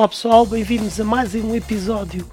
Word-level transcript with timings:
Olá 0.00 0.08
pessoal, 0.08 0.46
bem-vindos 0.46 0.98
a 0.98 1.04
mais 1.04 1.34
um 1.34 1.54
episódio 1.54 2.26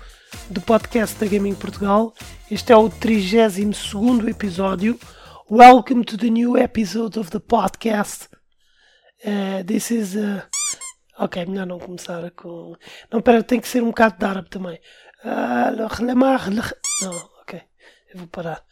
do 0.50 0.62
podcast 0.62 1.20
da 1.20 1.28
Gaming 1.28 1.54
Portugal. 1.54 2.14
Este 2.50 2.72
é 2.72 2.78
o 2.78 2.90
32 2.90 4.26
episódio. 4.26 4.98
Welcome 5.52 6.06
to 6.06 6.18
the 6.18 6.30
new 6.30 6.58
episode 6.58 7.20
of 7.20 7.30
the 7.30 7.40
podcast. 7.40 8.30
Uh, 9.22 9.66
this 9.66 9.92
is. 9.92 10.16
Uh... 10.16 10.42
Ok, 11.20 11.46
melhor 11.46 11.68
não 11.68 11.78
começar 11.78 12.32
com. 12.32 12.74
Não, 13.12 13.22
pera, 13.22 13.44
tem 13.44 13.60
que 13.60 13.68
ser 13.68 13.84
um 13.84 13.88
bocado 13.88 14.18
de 14.18 14.24
árabe 14.24 14.50
também. 14.50 14.80
Uh, 15.26 15.76
não, 17.02 17.18
ok, 17.42 17.62
eu 18.14 18.20
vou 18.20 18.28
parar. 18.28 18.64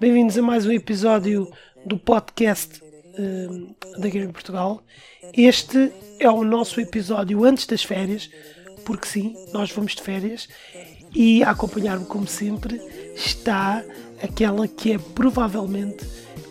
Bem-vindos 0.00 0.36
a 0.36 0.42
mais 0.42 0.66
um 0.66 0.72
episódio 0.72 1.48
do 1.86 1.96
podcast 1.96 2.80
da 3.98 4.08
Gaming 4.08 4.32
Portugal. 4.32 4.82
Este 5.34 5.92
é 6.18 6.30
o 6.30 6.44
nosso 6.44 6.80
episódio 6.80 7.44
antes 7.44 7.66
das 7.66 7.82
férias, 7.82 8.30
porque 8.84 9.06
sim, 9.06 9.36
nós 9.52 9.70
vamos 9.70 9.94
de 9.94 10.02
férias 10.02 10.48
e 11.14 11.42
a 11.42 11.50
acompanhar-me, 11.50 12.06
como 12.06 12.26
sempre, 12.26 12.80
está 13.14 13.84
aquela 14.22 14.68
que 14.68 14.92
é 14.92 14.98
provavelmente 14.98 16.04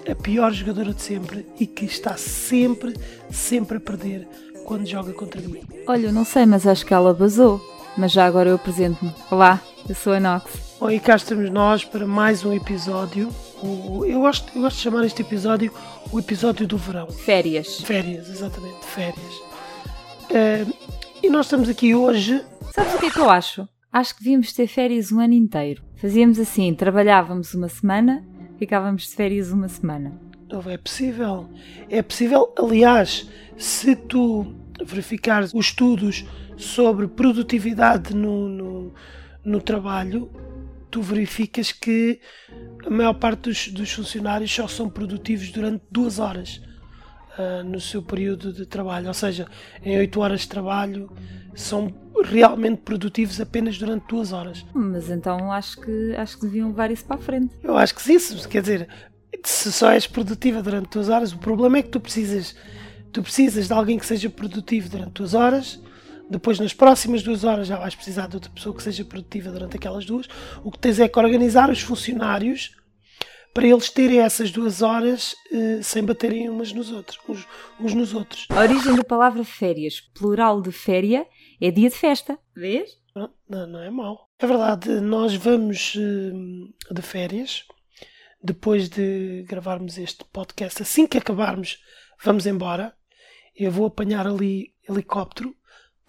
a 0.09 0.15
pior 0.15 0.51
jogadora 0.51 0.93
de 0.93 1.01
sempre 1.01 1.45
e 1.59 1.67
que 1.67 1.85
está 1.85 2.17
sempre, 2.17 2.95
sempre 3.29 3.77
a 3.77 3.79
perder 3.81 4.27
quando 4.65 4.87
joga 4.87 5.13
contra 5.13 5.41
mim. 5.41 5.61
Olha, 5.87 6.07
eu 6.07 6.13
não 6.13 6.25
sei, 6.25 6.45
mas 6.45 6.67
acho 6.67 6.85
que 6.85 6.93
ela 6.93 7.13
basou. 7.13 7.61
Mas 7.97 8.11
já 8.11 8.25
agora 8.25 8.49
eu 8.49 8.55
apresento-me. 8.55 9.13
Olá, 9.31 9.61
eu 9.87 9.95
sou 9.95 10.13
a 10.13 10.19
Nox. 10.19 10.68
Bom, 10.79 10.89
e 10.89 10.97
cá 10.97 11.17
estamos 11.17 11.49
nós 11.49 11.83
para 11.83 12.07
mais 12.07 12.45
um 12.45 12.53
episódio. 12.53 13.27
O, 13.61 14.05
eu, 14.05 14.21
gosto, 14.21 14.49
eu 14.55 14.61
gosto 14.61 14.77
de 14.77 14.81
chamar 14.81 15.03
este 15.03 15.21
episódio 15.21 15.73
o 16.09 16.17
episódio 16.17 16.65
do 16.65 16.77
verão. 16.77 17.07
Férias. 17.07 17.81
Férias, 17.81 18.29
exatamente, 18.29 18.85
férias. 18.85 19.33
Uh, 20.29 20.73
e 21.21 21.29
nós 21.29 21.47
estamos 21.47 21.67
aqui 21.67 21.93
hoje. 21.93 22.41
Sabes 22.71 22.95
o 22.95 22.97
que 22.97 23.07
é 23.07 23.09
que 23.09 23.19
eu 23.19 23.29
acho? 23.29 23.67
Acho 23.91 24.15
que 24.15 24.23
devíamos 24.23 24.53
ter 24.53 24.67
férias 24.67 25.11
um 25.11 25.19
ano 25.19 25.33
inteiro. 25.33 25.83
Fazíamos 25.97 26.39
assim, 26.39 26.73
trabalhávamos 26.73 27.53
uma 27.53 27.67
semana, 27.67 28.25
ficávamos 28.57 29.03
de 29.09 29.15
férias 29.15 29.51
uma 29.51 29.67
semana. 29.67 30.17
Não 30.49 30.61
é 30.71 30.77
possível. 30.77 31.49
É 31.89 32.01
possível, 32.01 32.53
aliás, 32.57 33.29
se 33.57 33.97
tu 33.97 34.55
verificares 34.81 35.53
os 35.53 35.65
estudos 35.65 36.25
sobre 36.55 37.05
produtividade 37.05 38.15
no, 38.15 38.47
no, 38.47 38.93
no 39.43 39.59
trabalho, 39.59 40.31
tu 40.89 41.01
verificas 41.01 41.71
que 41.71 42.19
a 42.85 42.89
maior 42.89 43.13
parte 43.13 43.41
dos, 43.49 43.67
dos 43.69 43.91
funcionários 43.91 44.53
só 44.53 44.67
são 44.67 44.89
produtivos 44.89 45.51
durante 45.51 45.83
duas 45.91 46.19
horas 46.19 46.61
uh, 47.37 47.63
no 47.63 47.79
seu 47.79 48.01
período 48.01 48.51
de 48.51 48.65
trabalho, 48.65 49.07
ou 49.07 49.13
seja, 49.13 49.47
em 49.83 49.97
oito 49.97 50.19
horas 50.19 50.41
de 50.41 50.47
trabalho 50.47 51.11
são 51.55 51.93
realmente 52.23 52.81
produtivos 52.81 53.39
apenas 53.39 53.77
durante 53.77 54.07
duas 54.07 54.31
horas. 54.31 54.65
Mas 54.73 55.09
então 55.09 55.51
acho 55.51 55.79
que 55.81 56.15
acho 56.15 56.37
que 56.37 56.45
deviam 56.45 56.69
levar 56.69 56.91
isso 56.91 57.05
para 57.05 57.17
a 57.17 57.19
frente. 57.19 57.53
Eu 57.63 57.77
acho 57.77 57.95
que 57.95 58.01
sim, 58.01 58.17
quer 58.47 58.61
dizer, 58.61 58.87
se 59.43 59.71
só 59.71 59.91
és 59.91 60.07
produtiva 60.07 60.61
durante 60.61 60.89
duas 60.89 61.09
horas, 61.09 61.31
o 61.33 61.37
problema 61.37 61.77
é 61.77 61.81
que 61.83 61.89
tu 61.89 61.99
precisas 61.99 62.55
tu 63.11 63.23
precisas 63.23 63.67
de 63.67 63.73
alguém 63.73 63.97
que 63.97 64.05
seja 64.05 64.29
produtivo 64.29 64.87
durante 64.89 65.13
duas 65.13 65.33
horas 65.33 65.79
depois, 66.29 66.59
nas 66.59 66.73
próximas 66.73 67.23
duas 67.23 67.43
horas, 67.43 67.67
já 67.67 67.77
vais 67.77 67.95
precisar 67.95 68.27
de 68.27 68.35
outra 68.35 68.51
pessoa 68.51 68.75
que 68.75 68.83
seja 68.83 69.03
produtiva 69.03 69.49
durante 69.49 69.77
aquelas 69.77 70.05
duas. 70.05 70.27
O 70.63 70.71
que 70.71 70.77
tens 70.77 70.99
é 70.99 71.07
que 71.07 71.17
organizar 71.17 71.71
os 71.71 71.81
funcionários 71.81 72.75
para 73.51 73.65
eles 73.65 73.89
terem 73.89 74.19
essas 74.19 74.51
duas 74.51 74.83
horas 74.83 75.35
eh, 75.51 75.81
sem 75.81 76.05
baterem 76.05 76.47
umas 76.47 76.71
nos 76.71 76.91
outros, 76.91 77.17
uns, 77.27 77.47
uns, 77.79 77.93
nos 77.95 78.13
outros. 78.13 78.45
A 78.49 78.59
origem 78.59 78.95
da 78.95 79.03
palavra 79.03 79.43
férias, 79.43 80.01
plural 80.13 80.61
de 80.61 80.71
féria, 80.71 81.25
é 81.59 81.71
dia 81.71 81.89
de 81.89 81.95
festa. 81.95 82.37
Vês? 82.55 82.91
Não, 83.15 83.33
não, 83.49 83.65
não 83.65 83.79
é 83.81 83.89
mau. 83.89 84.29
É 84.37 84.45
verdade, 84.45 85.01
nós 85.01 85.33
vamos 85.33 85.95
eh, 85.97 86.93
de 86.93 87.01
férias. 87.01 87.63
Depois 88.41 88.87
de 88.87 89.43
gravarmos 89.47 89.97
este 89.97 90.23
podcast, 90.25 90.83
assim 90.83 91.07
que 91.07 91.17
acabarmos, 91.17 91.79
vamos 92.23 92.45
embora. 92.45 92.93
Eu 93.55 93.71
vou 93.71 93.87
apanhar 93.87 94.27
ali 94.27 94.73
helicóptero 94.87 95.53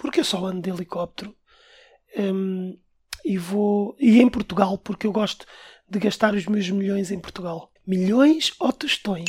porque 0.00 0.20
eu 0.20 0.24
só 0.24 0.44
ando 0.46 0.62
de 0.62 0.70
helicóptero 0.70 1.34
um, 2.16 2.76
e 3.24 3.36
vou. 3.36 3.94
E 4.00 4.20
em 4.20 4.28
Portugal, 4.28 4.78
porque 4.78 5.06
eu 5.06 5.12
gosto 5.12 5.44
de 5.88 5.98
gastar 5.98 6.34
os 6.34 6.46
meus 6.46 6.68
milhões 6.70 7.10
em 7.10 7.20
Portugal. 7.20 7.70
Milhões 7.86 8.52
ou 8.58 8.72
tostões? 8.72 9.28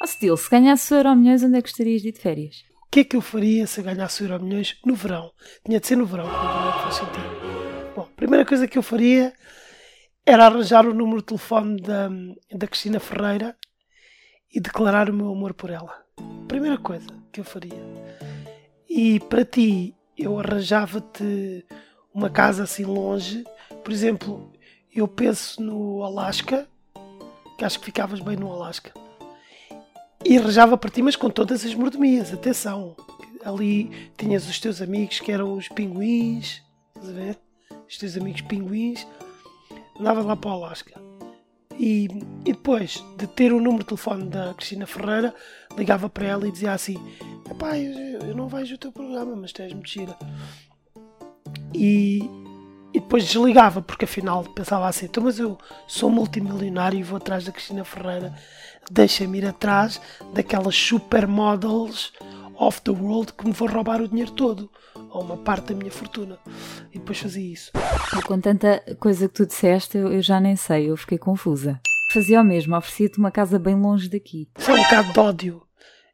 Ó 0.00 0.04
oh, 0.04 0.06
Steel, 0.06 0.36
se 0.36 0.48
ganhasse 0.48 0.94
euro 0.94 1.14
milhões, 1.16 1.42
onde 1.42 1.58
é 1.58 1.62
que 1.62 1.68
gostarias 1.68 2.00
de 2.00 2.08
ir 2.08 2.12
de 2.12 2.20
férias? 2.20 2.56
O 2.86 2.90
que 2.90 3.00
é 3.00 3.04
que 3.04 3.16
eu 3.16 3.20
faria 3.20 3.66
se 3.66 3.82
ganhasse 3.82 4.22
euro 4.22 4.42
milhões 4.42 4.78
no 4.86 4.94
verão? 4.94 5.32
Tinha 5.66 5.80
de 5.80 5.86
ser 5.86 5.96
no 5.96 6.06
verão, 6.06 6.26
porque 6.26 6.46
não 6.46 6.72
faz 6.80 6.94
sentido. 6.94 7.92
Bom, 7.96 8.02
a 8.02 8.16
primeira 8.16 8.46
coisa 8.46 8.68
que 8.68 8.78
eu 8.78 8.82
faria 8.82 9.34
era 10.24 10.46
arranjar 10.46 10.86
o 10.86 10.94
número 10.94 11.18
de 11.18 11.26
telefone 11.26 11.80
da, 11.80 12.08
da 12.52 12.66
Cristina 12.68 13.00
Ferreira 13.00 13.56
e 14.52 14.60
declarar 14.60 15.10
o 15.10 15.14
meu 15.14 15.32
amor 15.32 15.54
por 15.54 15.70
ela. 15.70 16.04
Primeira 16.46 16.78
coisa 16.78 17.08
que 17.32 17.40
eu 17.40 17.44
faria. 17.44 17.82
E 18.88 19.18
para 19.18 19.44
ti, 19.44 19.92
eu 20.16 20.38
arranjava-te 20.38 21.64
uma 22.12 22.30
casa 22.30 22.62
assim 22.62 22.84
longe. 22.84 23.44
Por 23.82 23.92
exemplo, 23.92 24.52
eu 24.94 25.08
penso 25.08 25.62
no 25.62 26.02
Alasca, 26.02 26.68
que 27.58 27.64
acho 27.64 27.78
que 27.80 27.86
ficavas 27.86 28.20
bem 28.20 28.36
no 28.36 28.52
Alasca. 28.52 28.92
E 30.24 30.38
arranjava 30.38 30.78
para 30.78 30.90
ti, 30.90 31.02
mas 31.02 31.16
com 31.16 31.28
todas 31.28 31.64
as 31.64 31.74
mordomias, 31.74 32.32
atenção. 32.32 32.96
Ali 33.44 34.10
tinhas 34.16 34.48
os 34.48 34.58
teus 34.58 34.80
amigos 34.80 35.20
que 35.20 35.30
eram 35.30 35.52
os 35.52 35.68
pinguins, 35.68 36.62
estás 36.94 37.10
a 37.10 37.12
ver? 37.12 37.38
Os 37.88 37.98
teus 37.98 38.16
amigos 38.16 38.40
pinguins. 38.40 39.06
Andava 39.98 40.22
lá 40.22 40.34
para 40.34 40.50
o 40.50 40.54
Alasca. 40.54 41.13
E, 41.78 42.08
e 42.44 42.52
depois 42.52 43.04
de 43.16 43.26
ter 43.26 43.52
o 43.52 43.60
número 43.60 43.80
de 43.80 43.86
telefone 43.86 44.24
da 44.26 44.54
Cristina 44.54 44.86
Ferreira, 44.86 45.34
ligava 45.76 46.08
para 46.08 46.26
ela 46.26 46.48
e 46.48 46.52
dizia 46.52 46.72
assim: 46.72 46.96
Epá, 47.50 47.76
eu, 47.78 48.34
não 48.34 48.48
vejo 48.48 48.74
o 48.74 48.78
teu 48.78 48.92
programa, 48.92 49.34
mas 49.36 49.52
tens 49.52 49.72
mentira. 49.72 50.16
E, 51.74 52.20
e 52.92 53.00
depois 53.00 53.24
desligava, 53.26 53.82
porque 53.82 54.04
afinal 54.04 54.44
pensava 54.44 54.86
assim: 54.86 55.06
então, 55.06 55.24
mas 55.24 55.38
eu 55.38 55.58
sou 55.86 56.08
multimilionário 56.10 56.98
e 56.98 57.02
vou 57.02 57.16
atrás 57.16 57.44
da 57.44 57.52
Cristina 57.52 57.84
Ferreira, 57.84 58.34
deixa-me 58.90 59.38
ir 59.38 59.46
atrás 59.46 60.00
daquelas 60.32 60.76
supermodels 60.76 62.12
of 62.56 62.80
the 62.82 62.92
world 62.92 63.32
que 63.32 63.44
me 63.44 63.52
vão 63.52 63.68
roubar 63.68 64.00
o 64.00 64.08
dinheiro 64.08 64.30
todo, 64.30 64.70
ou 65.14 65.22
uma 65.22 65.36
parte 65.36 65.72
da 65.72 65.74
minha 65.74 65.90
fortuna. 65.90 66.38
E 66.92 66.98
depois 66.98 67.18
fazia 67.18 67.52
isso. 67.52 67.70
E 68.18 68.22
com 68.22 68.38
tanta 68.40 68.82
coisa 68.98 69.28
que 69.28 69.34
tu 69.34 69.46
disseste, 69.46 69.96
eu, 69.96 70.12
eu 70.12 70.20
já 70.20 70.40
nem 70.40 70.56
sei, 70.56 70.90
eu 70.90 70.96
fiquei 70.96 71.16
confusa. 71.16 71.80
Fazia 72.12 72.40
o 72.40 72.44
mesmo, 72.44 72.76
oferecia-te 72.76 73.18
uma 73.18 73.30
casa 73.30 73.58
bem 73.58 73.74
longe 73.74 74.08
daqui. 74.08 74.48
Isso 74.58 74.70
é 74.70 74.74
um 74.74 74.82
bocado 74.82 75.12
de 75.12 75.20
ódio. 75.20 75.62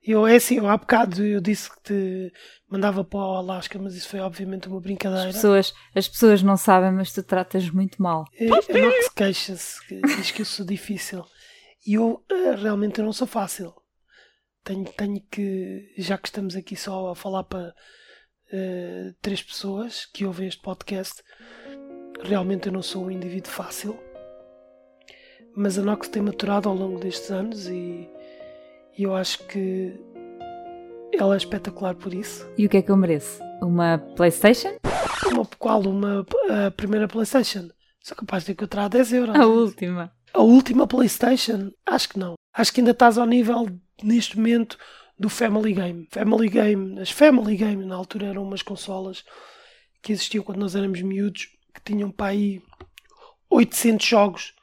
Eu, 0.02 0.26
é 0.26 0.36
assim, 0.36 0.56
eu, 0.56 0.68
há 0.68 0.76
bocado 0.76 1.22
eu 1.22 1.40
disse 1.40 1.70
que 1.70 1.82
te 1.82 2.32
mandava 2.70 3.04
para 3.04 3.18
o 3.18 3.34
Alasca, 3.36 3.78
mas 3.78 3.94
isso 3.94 4.08
foi 4.08 4.20
obviamente 4.20 4.68
uma 4.68 4.80
brincadeira. 4.80 5.28
As 5.28 5.34
pessoas, 5.34 5.74
as 5.94 6.08
pessoas 6.08 6.42
não 6.42 6.56
sabem, 6.56 6.92
mas 6.92 7.12
tu 7.12 7.22
tratas 7.22 7.68
muito 7.68 8.00
mal. 8.02 8.24
É, 8.38 8.46
a 8.46 8.82
Nox 8.82 9.08
queixa-se, 9.14 9.78
diz 10.16 10.30
que 10.30 10.42
eu 10.42 10.46
sou 10.46 10.64
difícil. 10.64 11.24
E 11.86 11.94
eu 11.94 12.22
eh, 12.30 12.54
realmente 12.56 12.98
eu 12.98 13.04
não 13.04 13.12
sou 13.12 13.26
fácil 13.26 13.74
tenho, 14.64 14.84
tenho 14.92 15.20
que, 15.30 15.92
já 15.98 16.18
que 16.18 16.28
estamos 16.28 16.56
aqui 16.56 16.76
só 16.76 17.10
a 17.10 17.14
falar 17.14 17.44
para 17.44 17.74
uh, 18.52 19.14
três 19.20 19.42
pessoas 19.42 20.06
que 20.06 20.24
ouvem 20.24 20.48
este 20.48 20.60
podcast, 20.60 21.22
realmente 22.22 22.66
eu 22.66 22.72
não 22.72 22.82
sou 22.82 23.04
um 23.04 23.10
indivíduo 23.10 23.50
fácil. 23.50 23.98
Mas 25.54 25.78
a 25.78 25.82
Nox 25.82 26.08
tem 26.08 26.22
maturado 26.22 26.68
ao 26.68 26.74
longo 26.74 26.98
destes 26.98 27.30
anos 27.30 27.66
e, 27.68 28.08
e 28.96 29.02
eu 29.02 29.14
acho 29.14 29.46
que 29.46 29.98
ela 31.12 31.34
é 31.34 31.36
espetacular 31.36 31.94
por 31.94 32.14
isso. 32.14 32.48
E 32.56 32.66
o 32.66 32.68
que 32.68 32.76
é 32.76 32.82
que 32.82 32.90
eu 32.90 32.96
mereço? 32.96 33.42
Uma 33.60 33.98
Playstation? 34.16 34.78
Uma 35.26 35.44
qual? 35.58 35.82
Uma 35.82 36.24
a 36.66 36.70
primeira 36.70 37.08
Playstation? 37.08 37.68
Sou 38.00 38.16
capaz 38.16 38.44
de 38.44 38.52
encontrar 38.52 38.88
10 38.88 39.12
euros. 39.12 39.34
A 39.34 39.46
última. 39.46 40.12
A 40.32 40.40
última 40.40 40.86
Playstation? 40.86 41.70
Acho 41.84 42.10
que 42.10 42.18
não. 42.18 42.34
Acho 42.54 42.72
que 42.72 42.80
ainda 42.80 42.92
estás 42.92 43.18
ao 43.18 43.26
nível 43.26 43.66
neste 44.02 44.36
momento 44.36 44.78
do 45.20 45.28
Family 45.28 45.74
Game. 45.74 46.08
Family 46.10 46.48
Game, 46.48 46.98
as 46.98 47.10
Family 47.10 47.54
Game 47.54 47.84
na 47.84 47.94
altura 47.94 48.28
eram 48.28 48.42
umas 48.42 48.62
consolas 48.62 49.22
que 50.00 50.12
existiam 50.12 50.42
quando 50.42 50.60
nós 50.60 50.74
éramos 50.74 51.02
miúdos, 51.02 51.46
que 51.74 51.82
tinham 51.84 52.10
para 52.10 52.28
aí 52.28 52.62
800 53.50 54.06
jogos. 54.06 54.54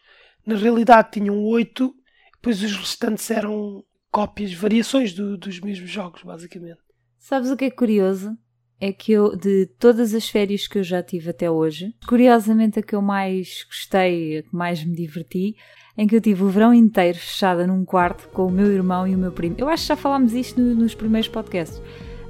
Na 0.43 0.55
realidade 0.55 1.11
tinham 1.11 1.43
8, 1.43 1.93
depois 2.33 2.63
os 2.63 2.75
restantes 2.75 3.29
eram 3.29 3.83
cópias, 4.11 4.51
variações 4.51 5.13
do, 5.13 5.37
dos 5.37 5.59
mesmos 5.59 5.91
jogos, 5.91 6.23
basicamente. 6.23 6.79
Sabes 7.19 7.51
o 7.51 7.55
que 7.55 7.65
é 7.65 7.71
curioso? 7.71 8.35
É 8.79 8.91
que 8.91 9.11
eu, 9.11 9.35
de 9.35 9.67
todas 9.77 10.15
as 10.15 10.27
férias 10.27 10.67
que 10.67 10.79
eu 10.79 10.83
já 10.83 11.03
tive 11.03 11.29
até 11.29 11.51
hoje, 11.51 11.93
curiosamente 12.07 12.79
a 12.79 12.81
que 12.81 12.95
eu 12.95 13.01
mais 13.01 13.63
gostei, 13.63 14.39
a 14.39 14.43
que 14.43 14.55
mais 14.55 14.83
me 14.83 14.95
diverti, 14.95 15.55
em 15.97 16.05
que 16.05 16.15
eu 16.15 16.21
tive 16.21 16.43
o 16.43 16.49
verão 16.49 16.73
inteiro 16.73 17.17
fechada 17.17 17.65
num 17.65 17.83
quarto 17.83 18.29
com 18.29 18.45
o 18.45 18.51
meu 18.51 18.71
irmão 18.71 19.07
e 19.07 19.15
o 19.15 19.17
meu 19.17 19.31
primo. 19.31 19.55
Eu 19.57 19.67
acho 19.67 19.83
que 19.83 19.87
já 19.89 19.95
falámos 19.95 20.33
isto 20.33 20.61
no, 20.61 20.75
nos 20.75 20.93
primeiros 20.93 21.27
podcasts. 21.27 21.81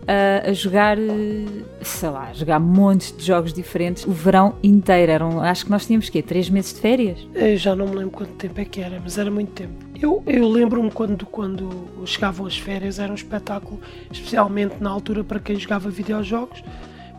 a, 0.08 0.50
a 0.50 0.54
jogar, 0.54 0.98
eh, 0.98 1.46
sei 1.82 2.10
lá, 2.10 2.32
jogar 2.34 2.60
montes 2.60 3.16
de 3.16 3.26
jogos 3.26 3.52
diferentes 3.52 4.06
o 4.06 4.12
verão 4.12 4.56
inteiro. 4.64 5.12
Eram, 5.12 5.42
acho 5.42 5.66
que 5.66 5.72
nós 5.72 5.86
tínhamos 5.86 6.08
que 6.08 6.22
três 6.22 6.50
meses 6.50 6.74
de 6.74 6.80
férias. 6.80 7.28
Eu 7.36 7.58
já 7.58 7.76
não 7.76 7.88
me 7.88 7.96
lembro 7.96 8.12
quanto 8.12 8.32
tempo 8.34 8.62
é 8.62 8.66
que 8.66 8.80
era, 8.80 9.02
mas 9.04 9.18
era 9.18 9.30
muito 9.30 9.52
tempo. 9.52 9.74
Eu, 10.02 10.24
eu 10.26 10.48
lembro-me 10.48 10.90
quando, 10.92 11.26
quando 11.26 11.70
chegavam 12.06 12.46
as 12.46 12.58
férias, 12.58 13.00
era 13.00 13.12
um 13.12 13.16
espetáculo, 13.16 13.82
especialmente 14.10 14.76
na 14.80 14.90
altura 14.90 15.24
para 15.24 15.40
quem 15.40 15.58
jogava 15.58 15.90
videojogos. 15.90 16.64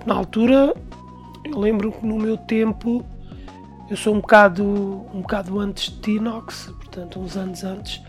Na 0.06 0.14
altura, 0.14 0.74
eu 1.44 1.58
lembro 1.58 1.92
que 1.92 2.06
no 2.06 2.16
meu 2.16 2.38
tempo, 2.38 3.04
eu 3.90 3.96
sou 3.96 4.14
um 4.14 4.20
bocado, 4.20 4.64
um 5.14 5.22
bocado 5.22 5.58
antes 5.58 5.90
de 5.90 6.00
Tinox, 6.00 6.66
portanto, 6.78 7.18
uns 7.20 7.36
anos 7.36 7.64
antes. 7.64 8.02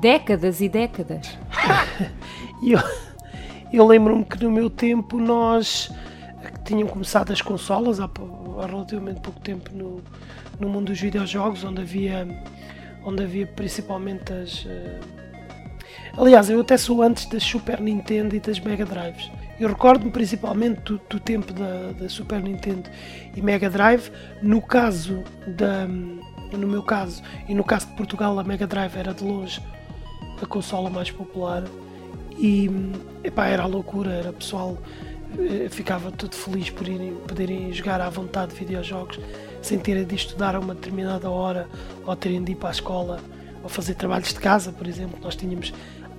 Décadas 0.00 0.60
e 0.60 0.68
décadas. 0.68 1.36
e 2.62 2.72
eu, 2.72 2.80
eu 3.72 3.86
lembro-me 3.86 4.24
que 4.24 4.42
no 4.42 4.50
meu 4.50 4.70
tempo 4.70 5.18
nós 5.18 5.90
tinham 6.64 6.88
começado 6.88 7.32
as 7.32 7.42
consolas 7.42 7.98
há, 7.98 8.04
há 8.62 8.66
relativamente 8.66 9.20
pouco 9.20 9.40
tempo 9.40 9.70
no, 9.74 10.00
no 10.60 10.68
mundo 10.68 10.86
dos 10.86 11.00
videojogos, 11.00 11.64
onde 11.64 11.82
havia, 11.82 12.26
onde 13.04 13.22
havia 13.22 13.46
principalmente 13.46 14.32
as. 14.32 14.64
Uh... 14.64 15.00
Aliás, 16.16 16.48
eu 16.48 16.60
até 16.60 16.76
sou 16.76 17.02
antes 17.02 17.26
das 17.26 17.42
Super 17.42 17.80
Nintendo 17.80 18.36
e 18.36 18.40
das 18.40 18.60
Mega 18.60 18.84
Drives. 18.84 19.28
Eu 19.58 19.68
recordo-me 19.68 20.10
principalmente 20.10 20.80
do, 20.80 21.00
do 21.08 21.20
tempo 21.20 21.52
da, 21.52 21.92
da, 21.92 22.08
Super 22.08 22.42
Nintendo 22.42 22.90
e 23.36 23.40
Mega 23.40 23.70
Drive. 23.70 24.10
No 24.42 24.60
caso 24.60 25.22
da, 25.46 25.86
no 25.86 26.66
meu 26.66 26.82
caso 26.82 27.22
e 27.48 27.54
no 27.54 27.62
caso 27.62 27.86
de 27.86 27.94
Portugal, 27.94 28.38
a 28.38 28.44
Mega 28.44 28.66
Drive 28.66 28.96
era 28.96 29.14
de 29.14 29.22
longe 29.22 29.60
a 30.42 30.46
consola 30.46 30.90
mais 30.90 31.10
popular 31.10 31.64
e 32.36 32.68
epá, 33.22 33.46
era 33.46 33.62
a 33.62 33.66
loucura, 33.66 34.12
era 34.12 34.32
pessoal 34.32 34.76
eh, 35.38 35.68
ficava 35.70 36.10
todo 36.10 36.34
feliz 36.34 36.70
por 36.70 36.86
irem, 36.86 37.14
poderem 37.26 37.72
jogar 37.72 38.00
à 38.00 38.10
vontade 38.10 38.54
videojogos 38.54 39.18
sem 39.62 39.78
terem 39.78 40.04
de 40.04 40.14
estudar 40.14 40.54
a 40.54 40.60
uma 40.60 40.74
determinada 40.74 41.30
hora 41.30 41.68
ou 42.04 42.14
terem 42.14 42.42
de 42.42 42.52
ir 42.52 42.56
para 42.56 42.68
a 42.68 42.72
escola 42.72 43.20
ou 43.62 43.68
fazer 43.68 43.94
trabalhos 43.94 44.28
de 44.28 44.40
casa, 44.40 44.72
por 44.72 44.86
exemplo. 44.86 45.18
Nós 45.22 45.34
tínhamos, 45.34 45.72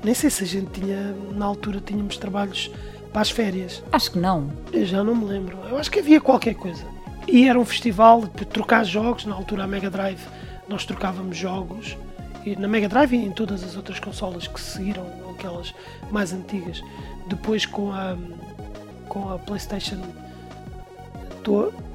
nem 0.04 0.14
sei 0.14 0.30
se 0.30 0.44
a 0.44 0.48
gente 0.48 0.80
tinha, 0.80 1.16
na 1.32 1.46
altura, 1.46 1.80
tínhamos 1.80 2.18
trabalhos 2.18 2.72
para 3.16 3.22
as 3.22 3.32
férias. 3.32 3.82
Acho 3.94 4.12
que 4.12 4.20
não. 4.20 4.52
Eu 4.74 4.86
já 4.86 5.02
não 5.02 5.16
me 5.16 5.24
lembro. 5.24 5.58
Eu 5.70 5.78
acho 5.78 5.90
que 5.90 6.00
havia 6.00 6.20
qualquer 6.20 6.54
coisa. 6.54 6.84
E 7.26 7.48
era 7.48 7.58
um 7.58 7.64
festival 7.64 8.24
de 8.24 8.44
trocar 8.44 8.84
jogos, 8.84 9.26
na 9.26 9.34
altura 9.34 9.64
a 9.64 9.68
Mega 9.68 9.90
Drive 9.90 10.20
nós 10.68 10.86
trocávamos 10.86 11.38
jogos 11.38 11.96
e 12.46 12.58
na 12.58 12.68
Mega 12.68 12.90
Drive 12.90 13.14
e 13.14 13.24
em 13.24 13.32
todas 13.32 13.64
as 13.64 13.78
outras 13.78 14.00
consolas 14.00 14.48
que 14.48 14.60
seguiram, 14.60 15.06
aquelas 15.34 15.74
mais 16.12 16.34
antigas. 16.34 16.84
Depois 17.28 17.66
com 17.66 17.94
a 17.94 18.18
com 19.08 19.32
a 19.32 19.40
PlayStation 19.40 20.02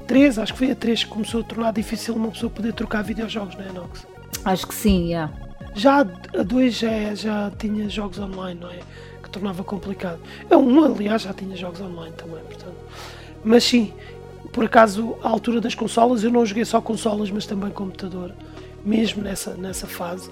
3, 0.07 0.39
acho 0.39 0.53
que 0.53 0.57
foi 0.57 0.71
a 0.71 0.75
3 0.75 1.03
que 1.03 1.09
começou 1.11 1.41
a 1.41 1.43
tornar 1.43 1.71
difícil 1.71 2.15
uma 2.15 2.29
pessoa 2.29 2.49
poder 2.49 2.73
trocar 2.73 3.03
videojogos, 3.03 3.55
não 3.55 3.65
é, 3.65 3.71
Nox? 3.71 4.07
Acho 4.43 4.65
que 4.65 4.73
sim, 4.73 5.09
yeah. 5.09 5.31
Já 5.75 5.99
a 5.99 6.43
2 6.43 6.73
já, 6.73 7.13
já 7.13 7.51
tinha 7.59 7.87
jogos 7.89 8.17
online, 8.17 8.59
não 8.59 8.71
é? 8.71 8.79
Tornava 9.31 9.63
complicado. 9.63 10.19
A 10.49 10.57
1, 10.57 10.83
aliás, 10.85 11.21
já 11.21 11.33
tinha 11.33 11.55
jogos 11.55 11.79
online 11.81 12.13
também, 12.17 12.43
portanto. 12.43 12.75
Mas 13.43 13.63
sim, 13.63 13.93
por 14.51 14.65
acaso, 14.65 15.15
à 15.23 15.29
altura 15.29 15.61
das 15.61 15.73
consolas, 15.73 16.23
eu 16.23 16.31
não 16.31 16.45
joguei 16.45 16.65
só 16.65 16.81
consolas, 16.81 17.31
mas 17.31 17.45
também 17.45 17.71
computador, 17.71 18.33
mesmo 18.83 19.23
nessa, 19.23 19.53
nessa 19.53 19.87
fase. 19.87 20.29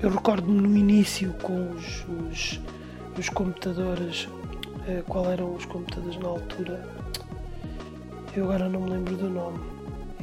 Eu 0.00 0.10
recordo-me 0.10 0.60
no 0.60 0.76
início 0.76 1.34
com 1.42 1.72
os, 1.72 2.06
os, 2.30 2.60
os 3.18 3.28
computadores 3.28 4.28
eh, 4.86 5.02
qual 5.06 5.30
eram 5.30 5.54
os 5.54 5.64
computadores 5.64 6.16
na 6.18 6.28
altura. 6.28 6.88
Eu 8.34 8.44
agora 8.44 8.68
não 8.68 8.80
me 8.80 8.90
lembro 8.90 9.16
do 9.16 9.28
nome. 9.28 9.58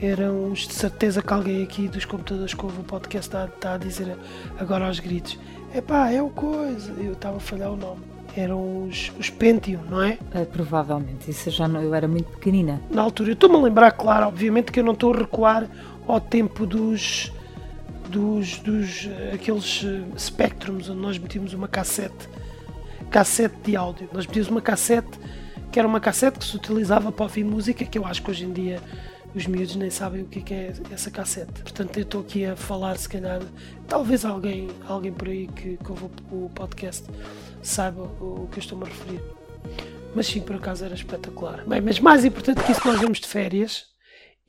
Eram 0.02 0.52
de 0.54 0.74
certeza 0.74 1.22
que 1.22 1.34
alguém 1.34 1.64
aqui 1.64 1.88
dos 1.88 2.06
computadores 2.06 2.54
que 2.54 2.64
ouve 2.64 2.80
o 2.80 2.84
podcast 2.84 3.28
está, 3.28 3.46
está 3.46 3.74
a 3.74 3.78
dizer 3.78 4.16
agora 4.60 4.88
aos 4.88 5.00
gritos: 5.00 5.38
Epá, 5.74 6.12
é 6.12 6.22
o 6.22 6.30
coisa. 6.30 6.92
Eu 6.98 7.14
estava 7.14 7.38
a 7.38 7.40
falhar 7.40 7.72
o 7.72 7.76
nome. 7.76 8.02
Eram 8.36 8.86
os, 8.86 9.12
os 9.20 9.30
Pentium, 9.30 9.82
não 9.90 10.02
é? 10.02 10.18
é 10.32 10.46
provavelmente, 10.46 11.32
isso 11.32 11.50
já 11.50 11.68
não, 11.68 11.82
eu 11.82 11.96
era 11.96 12.08
muito 12.08 12.30
pequenina. 12.34 12.80
Na 12.92 13.02
altura, 13.02 13.32
eu 13.32 13.34
estou-me 13.34 13.56
a 13.56 13.60
lembrar, 13.60 13.92
claro, 13.92 14.28
obviamente 14.28 14.72
que 14.72 14.80
eu 14.80 14.84
não 14.84 14.94
estou 14.94 15.12
a 15.12 15.18
recuar 15.18 15.68
ao 16.08 16.22
tempo 16.22 16.66
dos. 16.66 17.32
dos. 18.10 18.60
dos 18.60 19.10
aqueles 19.34 19.84
eh, 19.84 20.20
Spectrums 20.20 20.88
onde 20.90 21.02
nós 21.02 21.18
metíamos 21.18 21.54
uma 21.54 21.68
cassete 21.68 22.30
cassete 23.10 23.56
de 23.64 23.76
áudio. 23.76 24.10
Nós 24.14 24.26
pedimos 24.26 24.50
uma 24.50 24.62
cassete 24.62 25.20
que 25.72 25.80
era 25.80 25.88
uma 25.88 26.00
cassete 26.00 26.40
que 26.40 26.46
se 26.46 26.56
utilizava 26.56 27.12
para 27.12 27.24
ouvir 27.24 27.44
música, 27.44 27.86
que 27.86 27.98
eu 27.98 28.06
acho 28.06 28.22
que 28.22 28.32
hoje 28.32 28.46
em 28.46 28.54
dia 28.54 28.82
os 29.36 29.46
miúdos 29.46 29.76
nem 29.76 29.90
sabem 29.90 30.24
o 30.24 30.26
que 30.26 30.54
é, 30.54 30.74
essa 30.92 31.12
cassete. 31.12 31.62
Portanto, 31.62 31.98
eu 31.98 32.04
estou 32.04 32.22
aqui 32.22 32.46
a 32.46 32.56
falar, 32.56 32.98
se 32.98 33.08
calhar, 33.08 33.42
talvez 33.88 34.26
alguém, 34.26 34.70
alguém 34.88 35.14
por 35.14 35.28
aí 35.28 35.48
que, 35.48 35.78
que 35.78 35.92
ouve 35.92 36.10
o 36.32 36.50
podcast 36.50 37.06
saiba 37.62 38.04
o 38.04 38.48
que 38.52 38.58
eu 38.58 38.62
estou-me 38.62 38.86
a 38.86 38.88
referir. 38.88 39.22
Mas 40.16 40.28
sim, 40.28 40.42
por 40.42 40.56
acaso 40.56 40.86
era 40.86 40.96
espetacular. 40.96 41.66
Bem, 41.68 41.82
mas 41.82 42.00
mais 42.00 42.26
importante 42.26 42.64
que 42.64 42.72
isso, 42.72 42.88
nós 42.88 43.00
vamos 43.00 43.20
de 43.20 43.28
férias. 43.28 43.86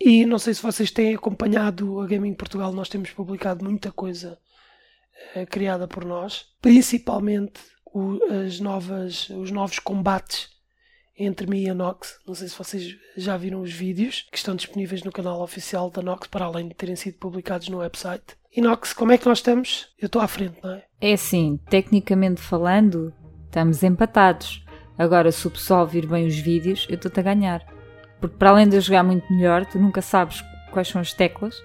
E 0.00 0.24
não 0.24 0.38
sei 0.38 0.54
se 0.54 0.62
vocês 0.62 0.90
têm 0.90 1.14
acompanhado 1.14 2.00
a 2.00 2.06
Gaming 2.06 2.34
Portugal, 2.34 2.72
nós 2.72 2.88
temos 2.88 3.10
publicado 3.10 3.64
muita 3.64 3.90
coisa 3.90 4.38
eh, 5.34 5.44
criada 5.44 5.88
por 5.88 6.04
nós, 6.04 6.46
principalmente 6.62 7.60
o, 7.84 8.18
as 8.46 8.60
novas, 8.60 9.28
os 9.30 9.50
novos 9.50 9.80
combates 9.80 10.50
entre 11.18 11.46
mim 11.46 11.62
e 11.62 11.70
a 11.70 11.74
Nox. 11.74 12.18
Não 12.26 12.34
sei 12.34 12.48
se 12.48 12.56
vocês 12.56 12.96
já 13.16 13.36
viram 13.36 13.60
os 13.60 13.72
vídeos 13.72 14.26
que 14.30 14.38
estão 14.38 14.54
disponíveis 14.54 15.02
no 15.02 15.12
canal 15.12 15.42
oficial 15.42 15.90
da 15.90 16.00
Nox, 16.00 16.28
para 16.28 16.44
além 16.44 16.68
de 16.68 16.74
terem 16.74 16.96
sido 16.96 17.18
publicados 17.18 17.68
no 17.68 17.78
website. 17.78 18.36
E 18.54 18.60
Nox, 18.60 18.92
como 18.92 19.12
é 19.12 19.18
que 19.18 19.26
nós 19.26 19.38
estamos? 19.38 19.88
Eu 19.98 20.06
estou 20.06 20.22
à 20.22 20.28
frente, 20.28 20.58
não 20.62 20.70
é? 20.70 20.84
É 21.00 21.12
assim, 21.12 21.58
tecnicamente 21.68 22.40
falando, 22.40 23.12
estamos 23.46 23.82
empatados. 23.82 24.64
Agora, 24.96 25.30
se 25.30 25.46
o 25.46 25.50
pessoal 25.50 25.86
vir 25.86 26.06
bem 26.06 26.26
os 26.26 26.38
vídeos, 26.38 26.86
eu 26.88 26.94
estou-te 26.94 27.20
a 27.20 27.22
ganhar. 27.22 27.64
Porque 28.20 28.36
para 28.36 28.50
além 28.50 28.68
de 28.68 28.76
eu 28.76 28.80
jogar 28.80 29.02
muito 29.02 29.32
melhor, 29.32 29.66
tu 29.66 29.78
nunca 29.78 30.02
sabes 30.02 30.42
quais 30.72 30.88
são 30.88 31.00
as 31.00 31.12
teclas, 31.12 31.62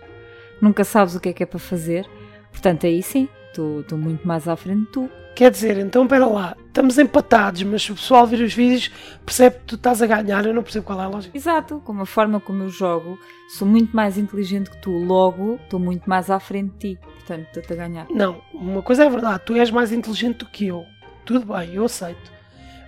nunca 0.62 0.84
sabes 0.84 1.16
o 1.16 1.20
que 1.20 1.30
é 1.30 1.34
que 1.34 1.44
é 1.44 1.46
para 1.46 1.60
fazer. 1.60 2.08
Portanto, 2.52 2.86
aí 2.86 3.02
sim, 3.02 3.28
estou 3.48 3.98
muito 3.98 4.28
mais 4.28 4.48
à 4.48 4.56
frente 4.56 4.82
de 4.82 4.92
tu. 4.92 5.10
Quer 5.36 5.50
dizer, 5.50 5.80
então 5.80 6.04
espera 6.04 6.28
lá, 6.28 6.56
estamos 6.68 7.00
empatados, 7.00 7.64
mas 7.64 7.82
se 7.82 7.92
o 7.92 7.96
pessoal 7.96 8.28
vir 8.28 8.44
os 8.44 8.54
vídeos 8.54 8.92
percebe 9.26 9.58
que 9.58 9.66
tu 9.66 9.76
estás 9.76 10.00
a 10.00 10.06
ganhar, 10.06 10.46
eu 10.46 10.54
não 10.54 10.62
percebo 10.62 10.86
qual 10.86 11.02
é 11.02 11.06
a 11.06 11.08
lógica. 11.08 11.36
Exato, 11.36 11.82
como 11.84 12.04
a 12.04 12.06
forma 12.06 12.40
como 12.40 12.64
eu 12.64 12.70
jogo, 12.70 13.18
sou 13.58 13.68
muito 13.68 13.96
mais 13.96 14.16
inteligente 14.16 14.70
que 14.70 14.78
tu, 14.78 14.92
logo 14.92 15.56
estou 15.56 15.80
muito 15.80 16.08
mais 16.08 16.30
à 16.30 16.40
frente 16.40 16.74
de 16.74 16.96
ti, 16.96 17.00
portanto 17.02 17.48
estou-te 17.48 17.74
a 17.74 17.76
ganhar. 17.76 18.08
Não, 18.12 18.42
uma 18.54 18.84
coisa 18.84 19.06
é 19.06 19.10
verdade, 19.10 19.42
tu 19.44 19.56
és 19.56 19.72
mais 19.72 19.92
inteligente 19.92 20.38
do 20.38 20.46
que 20.46 20.68
eu, 20.68 20.86
tudo 21.26 21.52
bem, 21.52 21.74
eu 21.74 21.86
aceito, 21.86 22.32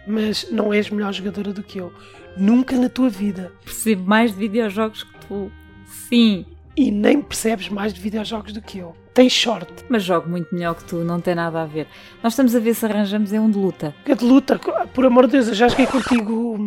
mas 0.06 0.48
não 0.52 0.72
és 0.72 0.88
melhor 0.92 1.12
jogadora 1.14 1.52
do 1.52 1.64
que 1.64 1.80
eu, 1.80 1.92
nunca 2.38 2.78
na 2.78 2.90
tua 2.90 3.10
vida. 3.10 3.52
Percebo 3.64 4.08
mais 4.08 4.34
de 4.34 4.38
videojogos 4.38 5.02
que 5.02 5.28
tu, 5.28 5.52
sim. 5.88 6.46
E 6.78 6.92
nem 6.92 7.22
percebes 7.22 7.70
mais 7.70 7.92
de 7.92 8.02
videojogos 8.02 8.54
do 8.54 8.62
que 8.62 8.80
eu 8.80 8.96
tem 9.16 9.30
short. 9.30 9.74
Mas 9.90 10.04
jogo 10.04 10.30
muito 10.30 10.54
melhor 10.54 10.76
que 10.76 10.84
tu, 10.84 10.98
não 10.98 11.20
tem 11.20 11.34
nada 11.34 11.62
a 11.62 11.66
ver. 11.66 11.88
Nós 12.22 12.34
estamos 12.34 12.56
a 12.56 12.60
ver 12.60 12.76
se 12.76 12.86
arranjamos 12.86 13.34
é 13.34 13.40
um 13.40 13.50
de 13.50 13.58
luta. 13.58 13.96
É 14.06 14.14
de 14.14 14.26
luta? 14.26 14.60
Por 14.94 15.06
amor 15.06 15.26
de 15.26 15.32
Deus, 15.32 15.48
eu 15.48 15.56
já 15.56 15.68
joguei 15.70 15.88
contigo. 15.88 16.58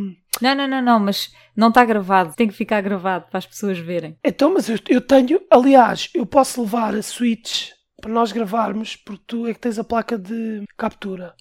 Não, 0.41 0.55
não, 0.55 0.67
não, 0.67 0.83
não, 0.83 1.01
mas 1.01 1.31
não 1.55 1.69
está 1.69 1.85
gravado. 1.85 2.35
Tem 2.35 2.49
que 2.49 2.55
ficar 2.55 2.81
gravado 2.81 3.27
para 3.29 3.39
as 3.39 3.47
pessoas 3.47 3.79
verem. 3.79 4.17
Então, 4.25 4.53
mas 4.55 4.69
eu, 4.69 4.79
eu 4.89 5.01
tenho. 5.01 5.41
Aliás, 5.51 6.11
eu 6.15 6.25
posso 6.25 6.63
levar 6.63 6.95
a 6.95 7.03
Switch 7.03 7.71
para 8.01 8.11
nós 8.11 8.33
gravarmos, 8.33 8.97
porque 8.97 9.25
tu 9.27 9.47
é 9.47 9.53
que 9.53 9.61
tens 9.61 9.79
a 9.79 9.85
placa 9.85 10.17
de 10.17 10.65
captura. 10.77 11.35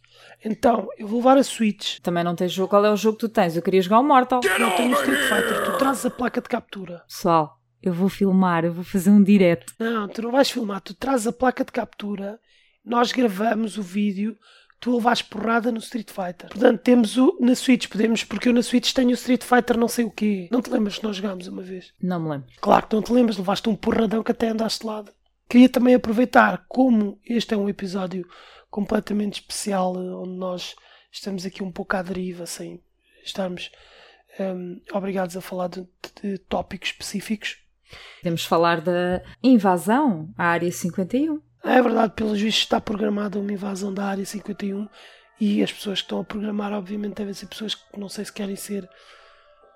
Então, 0.44 0.88
eu 0.98 1.08
vou 1.08 1.20
levar 1.20 1.38
a 1.38 1.44
Switch. 1.44 2.00
Também 2.00 2.24
não 2.24 2.36
tens 2.36 2.52
jogo. 2.52 2.70
Qual 2.70 2.84
é 2.84 2.92
o 2.92 2.98
jogo 2.98 3.18
que 3.18 3.28
tu 3.28 3.30
tens? 3.30 3.56
Eu 3.56 3.62
queria 3.62 3.82
jogar 3.82 4.00
o 4.00 4.04
Mortal. 4.04 4.42
Não 4.60 4.72
tenho 4.72 4.94
Street 4.94 5.22
Fighter. 5.30 5.64
Tu 5.64 5.78
trazes 5.78 6.06
a 6.06 6.10
placa 6.10 6.42
de 6.42 6.50
captura. 6.50 7.04
Pessoal, 7.08 7.58
eu 7.82 7.94
vou 7.94 8.10
filmar, 8.10 8.66
eu 8.66 8.74
vou 8.74 8.84
fazer 8.84 9.10
um 9.10 9.24
direto. 9.24 9.74
Não, 9.80 10.08
tu 10.08 10.22
não 10.22 10.32
vais 10.32 10.50
filmar, 10.50 10.82
tu 10.82 10.94
trazes 10.94 11.28
a 11.28 11.34
placa 11.34 11.64
de 11.64 11.72
captura, 11.72 12.40
nós 12.84 13.12
gravamos 13.12 13.78
o 13.78 13.82
vídeo, 13.82 14.38
tu 14.80 14.96
levas 14.96 15.22
porrada 15.22 15.72
no 15.72 15.80
Street 15.80 16.10
Fighter. 16.10 16.50
Portanto, 16.50 16.82
temos 16.82 17.18
o 17.18 17.38
na 17.40 17.56
Switch, 17.56 17.88
podemos, 17.88 18.24
porque 18.24 18.50
eu 18.50 18.54
na 18.54 18.64
Switch 18.64 18.94
tenho 18.94 19.10
o 19.10 19.14
Street 19.14 19.44
Fighter 19.44 19.78
não 19.78 19.88
sei 19.88 20.06
o 20.06 20.12
quê. 20.12 20.48
Não 20.52 20.62
te 20.62 20.70
lembras 20.70 20.98
que 20.98 21.04
nós 21.04 21.16
jogámos 21.16 21.48
uma 21.48 21.62
vez? 21.62 21.94
Não 22.02 22.20
me 22.20 22.30
lembro. 22.30 22.48
Claro 22.62 22.88
que 22.88 22.96
não 22.96 23.04
te 23.04 23.12
lembras, 23.12 23.38
levaste 23.38 23.70
um 23.70 23.76
porradão 23.76 24.24
que 24.24 24.32
até 24.32 24.50
andaste 24.50 24.82
de 24.82 24.88
lado. 24.88 25.12
Queria 25.50 25.70
também 25.70 25.96
aproveitar, 25.96 26.66
como 26.68 27.20
este 27.26 27.54
é 27.54 27.58
um 27.58 27.70
episódio 27.70 28.28
completamente 28.70 29.36
especial, 29.42 29.96
onde 29.96 30.38
nós 30.38 30.76
estamos 31.12 31.46
aqui 31.46 31.64
um 31.64 31.72
pouco 31.72 31.96
à 31.96 32.02
deriva, 32.02 32.46
sem 32.46 32.82
estarmos 33.24 33.72
um, 34.40 34.82
obrigados 34.94 35.36
a 35.38 35.42
falar 35.42 35.70
de, 35.70 35.88
de 36.22 36.38
tópicos 36.38 36.90
específicos. 36.90 37.58
Podemos 38.22 38.46
falar 38.46 38.82
da 38.82 39.22
invasão 39.44 40.30
à 40.38 40.46
Área 40.46 40.72
51. 40.72 41.42
É 41.64 41.82
verdade, 41.82 42.14
pelos 42.16 42.40
vistos 42.40 42.64
está 42.64 42.80
programada 42.80 43.40
uma 43.40 43.52
invasão 43.52 43.94
da 43.94 44.06
Área 44.06 44.26
51 44.26 44.88
E 45.40 45.62
as 45.62 45.72
pessoas 45.72 46.00
que 46.00 46.06
estão 46.06 46.20
a 46.20 46.24
programar, 46.24 46.72
obviamente, 46.74 47.16
devem 47.16 47.34
ser 47.34 47.48
pessoas 47.48 47.76
que 47.76 48.00
não 48.00 48.10
sei 48.10 48.26
se 48.26 48.34
querem 48.34 48.56
ser. 48.56 48.88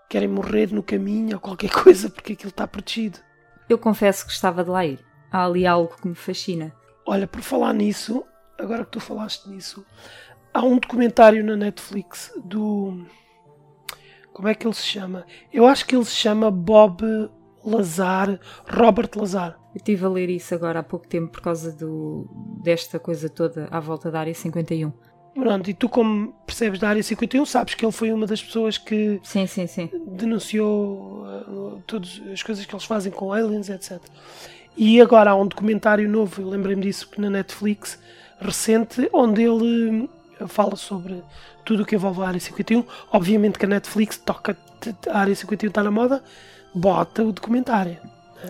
querem 0.10 0.28
morrer 0.28 0.72
no 0.72 0.84
caminho 0.84 1.36
ou 1.36 1.40
qualquer 1.40 1.72
coisa, 1.84 2.10
porque 2.10 2.34
aquilo 2.34 2.50
está 2.50 2.68
protegido. 2.68 3.20
Eu 3.70 3.78
confesso 3.78 4.26
que 4.26 4.32
gostava 4.32 4.64
de 4.64 4.70
lá 4.70 4.86
ir. 4.86 5.00
Há 5.32 5.46
ali 5.46 5.66
algo 5.66 5.96
que 5.96 6.08
me 6.08 6.16
fascina. 6.16 6.74
Olha, 7.06 7.28
por 7.28 7.42
falar 7.42 7.74
nisso, 7.74 8.26
agora 8.58 8.84
que 8.84 8.92
tu 8.92 9.00
falaste 9.00 9.50
nisso, 9.50 9.86
há 10.54 10.62
um 10.62 10.78
documentário 10.78 11.44
na 11.44 11.56
Netflix 11.56 12.32
do. 12.44 13.06
Como 14.34 14.48
é 14.48 14.56
que 14.56 14.66
ele 14.66 14.74
se 14.74 14.84
chama? 14.86 15.26
Eu 15.52 15.66
acho 15.66 15.86
que 15.86 15.96
ele 15.96 16.06
se 16.06 16.16
chama 16.16 16.50
Bob 16.52 17.04
Lazar, 17.64 18.40
Robert 18.68 19.12
Lazar. 19.16 19.58
Eu 19.74 19.78
estive 19.78 20.06
a 20.06 20.10
ler 20.10 20.30
isso 20.30 20.54
agora 20.54 20.80
há 20.80 20.84
pouco 20.84 21.08
tempo 21.08 21.32
por 21.32 21.42
causa 21.42 21.72
do, 21.72 22.28
desta 22.64 23.00
coisa 23.00 23.30
toda 23.30 23.68
à 23.72 23.80
volta 23.80 24.12
da 24.12 24.20
área 24.20 24.34
51. 24.34 24.92
Pronto, 25.34 25.70
e 25.70 25.74
tu, 25.74 25.88
como 25.88 26.34
percebes 26.46 26.80
da 26.80 26.90
área 26.90 27.02
51, 27.02 27.46
sabes 27.46 27.74
que 27.74 27.86
ele 27.86 27.92
foi 27.92 28.12
uma 28.12 28.28
das 28.28 28.44
pessoas 28.44 28.78
que 28.78 29.20
Sim, 29.24 29.48
sim, 29.48 29.66
sim. 29.66 29.90
denunciou 30.08 31.24
uh, 31.24 31.82
todas 31.88 32.22
as 32.34 32.44
coisas 32.44 32.66
que 32.66 32.76
eles 32.76 32.84
fazem 32.84 33.12
com 33.12 33.32
aliens, 33.32 33.70
etc. 33.70 34.02
E 34.76 35.00
agora 35.00 35.32
há 35.32 35.36
um 35.36 35.48
documentário 35.48 36.08
novo, 36.10 36.42
eu 36.42 36.50
lembrei-me 36.50 36.82
disso 36.82 37.10
na 37.18 37.30
Netflix, 37.30 37.98
recente, 38.42 39.10
onde 39.14 39.42
ele 39.42 40.10
uh, 40.42 40.48
fala 40.50 40.76
sobre 40.76 41.24
tudo 41.64 41.84
o 41.84 41.86
que 41.86 41.96
envolve 41.96 42.22
a 42.22 42.28
área 42.28 42.40
51. 42.40 42.84
Obviamente 43.14 43.58
que 43.58 43.66
a 43.66 43.70
Netflix 43.70 44.18
toca, 44.18 44.58
a 45.10 45.18
área 45.18 45.34
51 45.34 45.70
está 45.70 45.82
na 45.82 45.92
moda, 45.92 46.22
bota 46.74 47.24
o 47.24 47.32
documentário. 47.32 47.98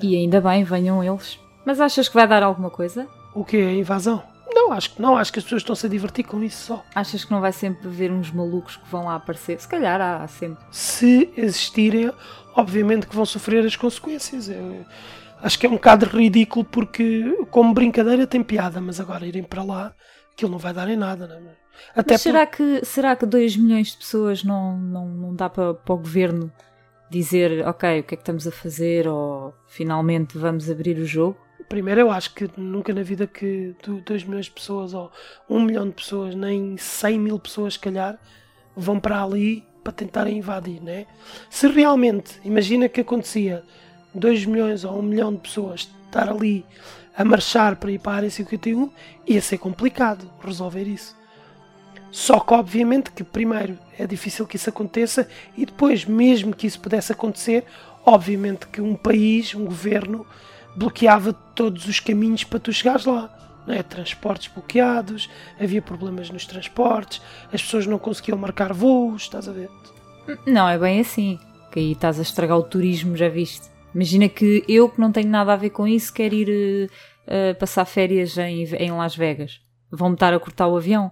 E 0.02 0.16
ainda 0.16 0.40
bem, 0.40 0.64
venham 0.64 1.04
eles. 1.04 1.40
Mas 1.66 1.80
achas 1.80 2.08
que 2.08 2.16
vai 2.16 2.28
dar 2.28 2.44
alguma 2.44 2.70
coisa? 2.70 3.08
O 3.34 3.44
que 3.44 3.58
é 3.58 3.68
a 3.68 3.74
invasão? 3.74 4.24
Não, 4.54 4.74
acho 4.74 4.94
que 4.94 5.02
não, 5.02 5.16
acho 5.16 5.32
que 5.32 5.40
as 5.40 5.44
pessoas 5.46 5.62
estão-se 5.62 5.86
a 5.86 5.90
divertir 5.90 6.26
com 6.26 6.44
isso 6.44 6.66
só. 6.66 6.84
Achas 6.94 7.24
que 7.24 7.32
não 7.32 7.40
vai 7.40 7.54
sempre 7.54 7.88
haver 7.88 8.12
uns 8.12 8.32
malucos 8.32 8.76
que 8.76 8.90
vão 8.90 9.06
lá 9.06 9.16
aparecer? 9.16 9.60
Se 9.60 9.68
calhar 9.68 10.02
há, 10.02 10.24
há 10.24 10.28
sempre. 10.28 10.64
Se 10.72 11.32
existirem, 11.38 12.12
obviamente 12.56 13.08
que 13.08 13.16
vão 13.16 13.26
sofrer 13.26 13.66
as 13.66 13.76
consequências. 13.76 14.50
Eu 14.50 14.86
acho 15.42 15.58
que 15.58 15.66
é 15.66 15.70
um 15.70 15.74
bocado 15.74 16.06
ridículo 16.06 16.66
porque, 16.66 17.46
como 17.50 17.74
brincadeira, 17.74 18.28
tem 18.28 18.44
piada, 18.44 18.82
mas 18.82 19.00
agora 19.00 19.26
irem 19.26 19.44
para 19.44 19.64
lá, 19.64 19.94
aquilo 20.34 20.52
não 20.52 20.60
vai 20.60 20.74
dar 20.74 20.90
em 20.90 20.98
nada, 20.98 21.28
não 21.28 21.36
é? 21.36 21.62
Até 21.96 22.14
Mas 22.14 22.22
será, 22.22 22.46
que, 22.46 22.86
será 22.86 23.16
que 23.16 23.26
2 23.26 23.58
milhões 23.58 23.92
de 23.92 23.98
pessoas 23.98 24.44
não, 24.44 24.78
não, 24.78 25.08
não 25.08 25.36
dá 25.36 25.50
para, 25.50 25.74
para 25.74 25.96
o 25.96 25.98
governo 25.98 26.52
dizer, 27.12 27.68
ok, 27.68 28.00
o 28.00 28.04
que 28.04 28.14
é 28.14 28.18
que 28.18 28.22
estamos 28.22 28.48
a 28.48 28.52
fazer 28.52 29.06
ou 29.06 29.54
finalmente 29.68 30.38
vamos 30.38 30.70
abrir 30.70 30.98
o 30.98 31.06
jogo? 31.06 31.38
Primeiro, 31.68 32.02
eu 32.02 32.12
acho 32.12 32.34
que 32.34 32.50
nunca 32.58 32.94
na 32.94 33.04
vida 33.04 33.28
que 33.28 33.76
2 34.06 34.24
milhões 34.24 34.46
de 34.46 34.52
pessoas 34.52 34.94
ou 34.94 35.12
1 35.50 35.56
um 35.56 35.62
milhão 35.62 35.88
de 35.88 35.94
pessoas, 35.94 36.34
nem 36.34 36.78
100 36.78 37.20
mil 37.20 37.38
pessoas, 37.38 37.74
se 37.74 37.80
calhar, 37.80 38.18
vão 38.76 38.98
para 39.00 39.22
ali 39.22 39.64
para 39.84 39.92
tentarem 39.92 40.38
invadir, 40.38 40.82
né? 40.82 41.06
Se 41.50 41.68
realmente, 41.68 42.40
imagina 42.46 42.88
que 42.88 43.02
acontecia 43.02 43.64
2 44.14 44.46
milhões 44.46 44.86
ou 44.86 44.94
1 44.94 45.00
um 45.00 45.02
milhão 45.02 45.34
de 45.34 45.40
pessoas 45.40 45.90
estar 46.06 46.30
ali 46.30 46.66
a 47.16 47.26
marchar 47.26 47.76
para 47.76 47.92
ir 47.92 48.00
para 48.00 48.14
a 48.14 48.16
área 48.18 48.30
51, 48.30 48.90
ia 49.28 49.42
ser 49.42 49.58
complicado 49.58 50.30
resolver 50.42 50.84
isso. 50.84 51.16
Só 52.12 52.40
que, 52.40 52.54
obviamente, 52.54 53.12
que 53.12 53.24
primeiro 53.24 53.80
é 53.98 54.06
difícil 54.06 54.46
que 54.46 54.58
isso 54.58 54.70
aconteça 54.70 55.28
e 55.58 55.66
depois, 55.66 56.06
mesmo 56.06 56.54
que 56.54 56.68
isso 56.68 56.80
pudesse 56.80 57.12
acontecer, 57.12 57.64
obviamente 58.06 58.68
que 58.68 58.82
um 58.82 58.96
país, 58.96 59.56
um 59.56 59.64
governo, 59.64 60.26
bloqueava 60.76 61.32
todos 61.34 61.88
os 61.88 62.00
caminhos 62.00 62.44
para 62.44 62.60
tu 62.60 62.74
chegares 62.74 63.06
lá. 63.06 63.38
Não 63.66 63.74
é? 63.74 63.84
Transportes 63.84 64.52
bloqueados, 64.52 65.30
havia 65.60 65.82
problemas 65.82 66.30
nos 66.30 66.46
transportes, 66.46 67.22
as 67.54 67.62
pessoas 67.62 67.86
não 67.86 68.00
conseguiam 68.00 68.38
marcar 68.38 68.74
voos, 68.74 69.24
estás 69.24 69.48
a 69.48 69.52
ver? 69.52 69.70
Não 70.46 70.68
é 70.68 70.78
bem 70.78 71.00
assim, 71.00 71.40
que 71.72 71.80
aí 71.80 71.92
estás 71.92 72.20
a 72.20 72.24
estragar 72.24 72.58
o 72.58 72.64
turismo, 72.64 73.16
já 73.16 73.30
viste? 73.30 73.70
Imagina 73.94 74.28
que 74.28 74.64
eu, 74.68 74.90
que 74.90 75.00
não 75.00 75.12
tenho 75.12 75.30
nada 75.30 75.54
a 75.54 75.58
ver 75.58 75.70
com 75.70 75.88
isso, 75.88 76.14
quero 76.14 76.34
ir 76.34 76.90
uh, 77.28 77.58
passar 77.60 77.86
férias 77.86 78.38
em, 78.38 78.64
em 78.64 78.92
Las 78.92 79.16
Vegas. 79.16 79.60
Vão-me 79.92 80.16
estar 80.16 80.34
a 80.34 80.40
cortar 80.40 80.68
o 80.68 80.78
avião? 80.78 81.12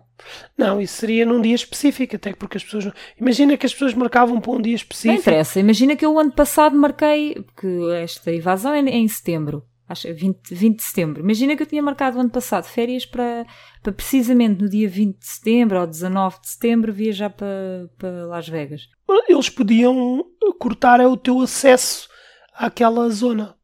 Não, 0.58 0.82
isso 0.82 0.98
seria 0.98 1.26
num 1.26 1.42
dia 1.42 1.56
específico, 1.56 2.16
até 2.16 2.34
porque 2.34 2.58
as 2.58 2.64
pessoas. 2.64 2.92
Imagina 3.20 3.58
que 3.58 3.66
as 3.66 3.74
pessoas 3.74 3.94
marcavam 3.94 4.40
para 4.40 4.52
um 4.52 4.62
dia 4.62 4.76
específico. 4.76 5.14
Não 5.14 5.20
interessa, 5.22 5.60
imagina 5.60 5.96
que 5.96 6.06
eu 6.06 6.14
o 6.14 6.20
ano 6.20 6.32
passado 6.32 6.76
marquei, 6.76 7.36
porque 7.36 7.68
esta 8.02 8.34
invasão 8.34 8.74
é 8.74 8.80
em 8.80 9.08
setembro, 9.08 9.64
acho 9.88 10.14
20, 10.14 10.54
20 10.54 10.78
de 10.78 10.84
setembro. 10.84 11.22
Imagina 11.22 11.56
que 11.56 11.64
eu 11.64 11.68
tinha 11.68 11.82
marcado 11.82 12.18
o 12.18 12.22
ano 12.22 12.30
passado 12.30 12.66
férias 12.66 13.06
para, 13.06 13.46
para 13.82 13.94
precisamente 13.94 14.62
no 14.62 14.70
dia 14.70 14.88
20 14.88 15.18
de 15.18 15.28
setembro 15.28 15.80
ou 15.80 15.88
19 15.88 16.42
de 16.42 16.50
setembro 16.50 16.94
viajar 16.94 17.30
para, 17.30 17.90
para 17.98 18.26
Las 18.28 18.48
Vegas. 18.48 18.88
Eles 19.28 19.50
podiam 19.50 20.26
cortar 20.60 21.02
o 21.02 21.18
teu 21.18 21.42
acesso 21.42 22.08
àquela 22.54 23.10
zona. 23.10 23.56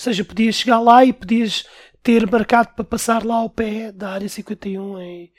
Ou 0.00 0.04
seja, 0.04 0.24
podias 0.24 0.54
chegar 0.54 0.80
lá 0.80 1.04
e 1.04 1.12
podias 1.12 1.64
ter 2.02 2.30
marcado 2.30 2.70
para 2.74 2.84
passar 2.84 3.24
lá 3.24 3.36
ao 3.36 3.50
pé 3.50 3.92
da 3.92 4.10
área 4.10 4.28
51 4.28 4.98
em. 5.00 5.32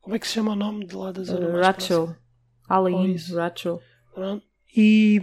Como 0.00 0.16
é 0.16 0.18
que 0.18 0.26
se 0.26 0.34
chama 0.34 0.52
o 0.52 0.56
nome 0.56 0.86
de 0.86 0.96
lá 0.96 1.12
da 1.12 1.22
zona? 1.22 1.48
Uh, 1.48 1.60
Rachel. 1.60 2.16
Alain 2.68 3.16
Rachel. 3.34 3.80
E, 4.74 5.20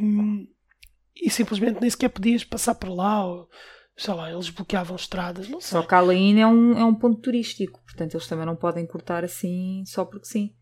e 1.16 1.30
simplesmente 1.30 1.82
nem 1.82 1.90
sequer 1.90 2.10
podias 2.10 2.44
passar 2.44 2.76
por 2.76 2.90
lá. 2.90 3.26
Ou, 3.26 3.50
sei 3.98 4.14
lá, 4.14 4.32
eles 4.32 4.50
bloqueavam 4.50 4.96
estradas, 4.96 5.50
não 5.50 5.60
sei. 5.60 5.72
Só 5.72 5.86
que 5.86 5.94
Alain 5.94 6.40
é 6.40 6.48
um, 6.48 6.78
é 6.78 6.86
um 6.86 6.96
ponto 6.96 7.20
turístico, 7.20 7.82
portanto 7.84 8.14
eles 8.14 8.28
também 8.28 8.46
não 8.46 8.56
podem 8.56 8.86
cortar 8.86 9.24
assim 9.24 9.84
só 9.86 10.06
porque 10.06 10.26
sim. 10.26 10.54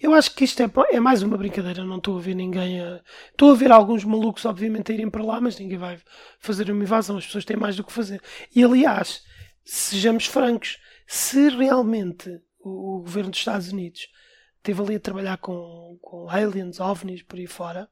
Eu 0.00 0.14
acho 0.14 0.34
que 0.34 0.44
isto 0.44 0.62
é, 0.62 0.70
é 0.90 0.98
mais 0.98 1.22
uma 1.22 1.36
brincadeira, 1.36 1.84
não 1.84 1.98
estou 1.98 2.16
a 2.16 2.20
ver 2.20 2.34
ninguém 2.34 2.80
a... 2.80 3.02
Estou 3.30 3.52
a 3.52 3.54
ver 3.54 3.70
alguns 3.70 4.04
malucos, 4.04 4.46
obviamente, 4.46 4.90
a 4.90 4.94
irem 4.94 5.10
para 5.10 5.22
lá, 5.22 5.38
mas 5.38 5.58
ninguém 5.58 5.76
vai 5.76 5.98
fazer 6.38 6.70
uma 6.70 6.82
invasão, 6.82 7.18
as 7.18 7.26
pessoas 7.26 7.44
têm 7.44 7.58
mais 7.58 7.76
do 7.76 7.84
que 7.84 7.92
fazer. 7.92 8.22
E 8.56 8.64
aliás, 8.64 9.22
sejamos 9.64 10.26
francos, 10.26 10.78
se 11.06 11.48
realmente 11.48 12.40
o, 12.58 12.96
o, 12.96 13.00
governo 13.00 13.30
dos 13.30 13.40
Estados 13.40 13.72
Unidos 13.72 14.08
esteve 14.56 14.82
ali 14.82 14.94
a 14.96 15.00
trabalhar 15.00 15.38
com, 15.38 15.98
com 16.00 16.28
aliens, 16.28 16.80
ovnis 16.80 17.22
por 17.22 17.38
aí 17.38 17.46
fora 17.46 17.88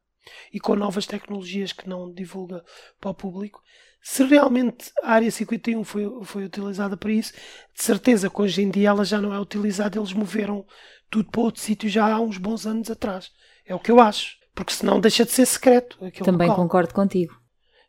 e 0.53 0.61
com 0.61 0.77
novas 0.77 1.07
tecnologias 1.07 1.73
que 1.73 1.89
não 1.89 2.13
divulga 2.13 2.63
para 3.01 3.11
o 3.11 3.15
público, 3.15 3.63
se 4.01 4.25
realmente 4.25 4.93
a 5.03 5.13
área 5.13 5.31
51 5.31 5.85
foi, 5.85 6.25
foi 6.25 6.45
utilizada 6.45 6.97
para 6.97 7.13
isso, 7.13 7.33
de 7.75 7.83
certeza 7.83 8.31
que 8.31 8.41
hoje 8.41 8.63
em 8.63 8.71
dia 8.71 8.91
ela 8.91 9.05
já 9.05 9.21
não 9.21 9.35
é 9.35 9.41
utilizada, 9.41 9.99
eles 9.99 10.13
moveram 10.13 10.65
tudo 11.11 11.31
para 11.31 11.41
outro 11.41 11.61
sítio 11.61 11.89
já 11.89 12.13
há 12.13 12.21
uns 12.21 12.39
bons 12.39 12.67
anos 12.67 12.91
atrás. 12.91 13.31
É 13.67 13.75
o 13.75 13.81
que 13.81 13.91
eu 13.91 14.01
acho. 14.01 14.37
Porque 14.55 14.73
senão 14.73 15.01
deixa 15.01 15.25
de 15.25 15.31
ser 15.31 15.47
secreto. 15.47 15.99
Também 16.25 16.49
local. 16.49 16.65
concordo 16.65 16.95
contigo. 16.95 17.39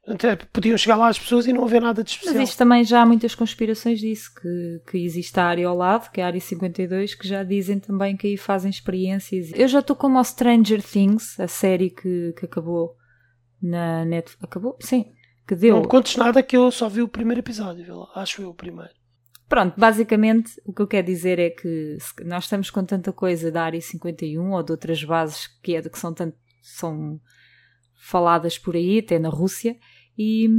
Até 0.08 0.36
podiam 0.36 0.78
chegar 0.78 0.96
lá 0.96 1.08
as 1.08 1.20
pessoas 1.20 1.46
e 1.46 1.54
não 1.54 1.64
haver 1.64 1.82
nada 1.82 2.04
de 2.04 2.12
especial. 2.12 2.36
Mas 2.36 2.50
isto 2.50 2.58
também 2.58 2.84
já 2.84 3.02
há 3.02 3.06
muitas 3.06 3.36
conspirações 3.36 4.00
disso, 4.00 4.32
que, 4.34 4.82
que 4.90 4.98
existe 4.98 5.40
a 5.40 5.46
área 5.46 5.68
ao 5.68 5.76
lado, 5.76 6.10
que 6.10 6.20
é 6.20 6.24
a 6.24 6.28
área 6.28 6.42
52, 6.42 7.14
que 7.14 7.28
já 7.28 7.44
dizem 7.44 7.80
também 7.80 8.18
que 8.18 8.28
aí 8.28 8.38
fazem 8.38 8.72
experiências. 8.72 9.52
Eu 9.54 9.68
já 9.68 9.80
estou 9.80 9.96
como 9.96 10.18
ao 10.18 10.24
Stranger 10.24 10.82
Things, 10.82 11.40
a 11.40 11.48
série 11.48 11.90
que, 11.90 12.34
que 12.38 12.46
acabou 12.46 12.96
na 13.62 14.04
net. 14.06 14.36
Acabou? 14.42 14.78
Sim. 14.82 15.06
Que 15.48 15.56
deu. 15.56 15.76
Não 15.76 15.84
contes 15.84 16.16
nada 16.16 16.42
que 16.42 16.56
eu 16.56 16.72
só 16.72 16.88
vi 16.88 17.02
o 17.02 17.08
primeiro 17.08 17.42
episódio, 17.42 18.08
acho 18.16 18.42
eu 18.42 18.50
o 18.50 18.54
primeiro. 18.54 19.00
Pronto, 19.50 19.74
basicamente 19.80 20.52
o 20.64 20.72
que 20.72 20.82
eu 20.82 20.88
quero 20.88 21.08
dizer 21.08 21.40
é 21.40 21.50
que 21.50 21.98
nós 22.24 22.44
estamos 22.44 22.70
com 22.70 22.86
tanta 22.86 23.12
coisa 23.12 23.52
da 23.52 23.64
área 23.64 23.82
51 23.82 24.52
ou 24.52 24.62
de 24.62 24.72
outras 24.72 25.04
bases 25.04 25.48
que, 25.64 25.76
é, 25.76 25.82
que 25.82 25.98
são, 25.98 26.14
tanto, 26.14 26.38
são 26.62 27.20
faladas 28.00 28.58
por 28.58 28.76
aí, 28.76 29.00
até 29.00 29.20
na 29.20 29.30
Rússia, 29.30 29.78
e, 30.18 30.50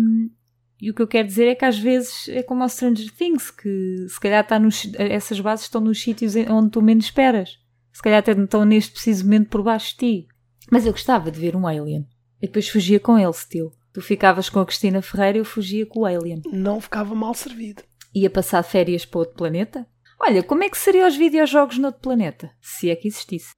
e 0.80 0.90
o 0.90 0.94
que 0.94 1.02
eu 1.02 1.08
quero 1.08 1.26
dizer 1.26 1.48
é 1.48 1.54
que 1.54 1.64
às 1.64 1.78
vezes 1.78 2.28
é 2.28 2.42
como 2.42 2.62
ao 2.62 2.68
Stranger 2.68 3.10
Things, 3.12 3.50
que 3.50 4.06
se 4.08 4.20
calhar 4.20 4.42
está 4.42 4.58
nos, 4.58 4.90
essas 4.94 5.40
bases 5.40 5.66
estão 5.66 5.80
nos 5.80 6.00
sítios 6.00 6.34
onde 6.36 6.70
tu 6.70 6.80
menos 6.80 7.06
esperas. 7.06 7.58
Se 7.92 8.02
calhar 8.02 8.20
até 8.20 8.32
estão 8.32 8.64
neste 8.64 8.92
preciso 8.92 9.24
momento 9.24 9.48
por 9.48 9.62
baixo 9.62 9.92
de 9.92 9.96
ti. 9.96 10.28
Mas 10.70 10.86
eu 10.86 10.92
gostava 10.92 11.30
de 11.30 11.40
ver 11.40 11.56
um 11.56 11.66
alien. 11.66 12.06
E 12.40 12.46
depois 12.46 12.68
fugia 12.68 13.00
com 13.00 13.18
ele, 13.18 13.32
Steel. 13.32 13.72
Tu 13.92 14.00
ficavas 14.00 14.48
com 14.48 14.60
a 14.60 14.66
Cristina 14.66 15.02
Ferreira 15.02 15.38
e 15.38 15.40
eu 15.40 15.44
fugia 15.44 15.84
com 15.84 16.00
o 16.00 16.06
alien. 16.06 16.42
Não 16.52 16.80
ficava 16.80 17.14
mal 17.14 17.34
servido. 17.34 17.82
Ia 18.14 18.30
passar 18.30 18.62
férias 18.62 19.04
para 19.04 19.20
outro 19.20 19.34
planeta? 19.34 19.86
Olha, 20.18 20.42
como 20.42 20.62
é 20.62 20.70
que 20.70 20.78
seriam 20.78 21.08
os 21.08 21.16
videojogos 21.16 21.78
noutro 21.78 22.00
planeta? 22.00 22.50
Se 22.60 22.90
é 22.90 22.96
que 22.96 23.08
existisse. 23.08 23.52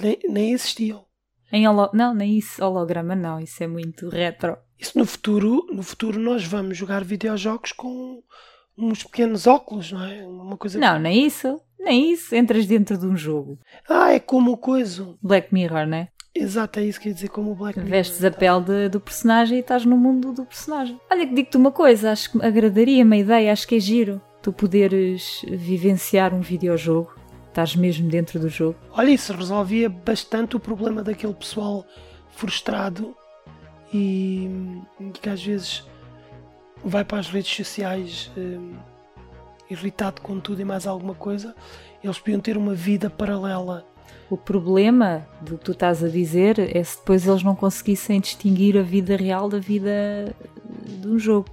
Nem, 0.00 0.18
nem 0.28 0.52
existiam. 0.52 1.04
Em 1.52 1.68
holo... 1.68 1.90
Não, 1.92 2.14
nem 2.14 2.38
isso, 2.38 2.64
holograma 2.64 3.14
não, 3.14 3.38
isso 3.38 3.62
é 3.62 3.66
muito 3.66 4.08
retro. 4.08 4.56
Isso 4.78 4.98
no 4.98 5.04
futuro, 5.04 5.66
no 5.70 5.82
futuro 5.82 6.18
nós 6.18 6.44
vamos 6.44 6.76
jogar 6.76 7.04
videojogos 7.04 7.72
com 7.72 8.22
uns 8.76 9.04
pequenos 9.04 9.46
óculos, 9.46 9.92
não 9.92 10.02
é? 10.02 10.26
Uma 10.26 10.56
coisa 10.56 10.78
Não, 10.78 10.98
nem 10.98 11.26
isso, 11.26 11.60
nem 11.78 12.10
isso, 12.10 12.34
entras 12.34 12.66
dentro 12.66 12.96
de 12.96 13.06
um 13.06 13.16
jogo. 13.16 13.58
Ah, 13.88 14.12
é 14.12 14.18
como 14.18 14.52
o 14.52 14.56
coisa. 14.56 15.14
Black 15.22 15.52
Mirror, 15.52 15.86
não 15.86 15.98
é? 15.98 16.08
Exato, 16.34 16.80
é 16.80 16.84
isso 16.84 16.98
que 16.98 17.08
eu 17.08 17.10
ia 17.10 17.14
dizer, 17.14 17.28
como 17.28 17.52
o 17.52 17.54
Black 17.54 17.78
Mirror. 17.78 17.90
Vestes 17.90 18.24
a 18.24 18.30
pele 18.30 18.64
de, 18.64 18.88
do 18.88 18.98
personagem 19.00 19.58
e 19.58 19.60
estás 19.60 19.84
no 19.84 19.98
mundo 19.98 20.32
do 20.32 20.46
personagem. 20.46 20.98
Olha 21.10 21.26
que 21.26 21.34
digo-te 21.34 21.58
uma 21.58 21.70
coisa, 21.70 22.10
acho 22.10 22.32
que 22.32 22.44
agradaria 22.44 23.04
uma 23.04 23.16
ideia, 23.16 23.52
acho 23.52 23.68
que 23.68 23.76
é 23.76 23.80
giro. 23.80 24.20
Tu 24.40 24.52
poderes 24.52 25.44
vivenciar 25.46 26.32
um 26.34 26.40
videojogo 26.40 27.21
estás 27.52 27.76
mesmo 27.76 28.08
dentro 28.08 28.40
do 28.40 28.48
jogo. 28.48 28.76
Olha, 28.92 29.10
isso 29.10 29.32
resolvia 29.32 29.88
bastante 29.88 30.56
o 30.56 30.60
problema 30.60 31.02
daquele 31.02 31.34
pessoal 31.34 31.86
frustrado 32.30 33.14
e, 33.92 34.50
e 34.98 35.10
que 35.10 35.28
às 35.28 35.42
vezes 35.44 35.86
vai 36.82 37.04
para 37.04 37.18
as 37.18 37.28
redes 37.28 37.54
sociais 37.54 38.30
hum, 38.36 38.74
irritado 39.70 40.22
com 40.22 40.40
tudo 40.40 40.62
e 40.62 40.64
mais 40.64 40.86
alguma 40.86 41.14
coisa. 41.14 41.54
Eles 42.02 42.18
podiam 42.18 42.40
ter 42.40 42.56
uma 42.56 42.74
vida 42.74 43.10
paralela. 43.10 43.86
O 44.30 44.36
problema 44.36 45.28
do 45.42 45.58
que 45.58 45.64
tu 45.64 45.72
estás 45.72 46.02
a 46.02 46.08
dizer 46.08 46.58
é 46.58 46.82
se 46.82 46.96
depois 46.98 47.26
eles 47.26 47.42
não 47.42 47.54
conseguissem 47.54 48.18
distinguir 48.18 48.78
a 48.78 48.82
vida 48.82 49.14
real 49.14 49.48
da 49.48 49.58
vida 49.58 50.34
de 50.86 51.06
um 51.06 51.18
jogo. 51.18 51.50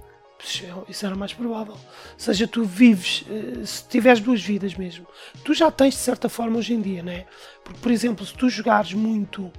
Isso 0.88 1.06
era 1.06 1.14
mais 1.14 1.32
provável. 1.32 1.74
Ou 1.74 1.78
seja, 2.16 2.46
tu 2.46 2.64
vives, 2.64 3.24
eh, 3.28 3.64
se 3.64 3.84
tiveres 3.86 4.20
duas 4.20 4.42
vidas 4.42 4.74
mesmo, 4.74 5.06
tu 5.44 5.52
já 5.54 5.70
tens 5.70 5.94
de 5.94 6.00
certa 6.00 6.28
forma 6.28 6.58
hoje 6.58 6.74
em 6.74 6.80
dia, 6.80 7.02
não 7.02 7.12
é? 7.12 7.26
Porque, 7.62 7.80
por 7.80 7.90
exemplo, 7.90 8.24
se 8.24 8.34
tu 8.34 8.48
jogares 8.48 8.94
muito 8.94 9.52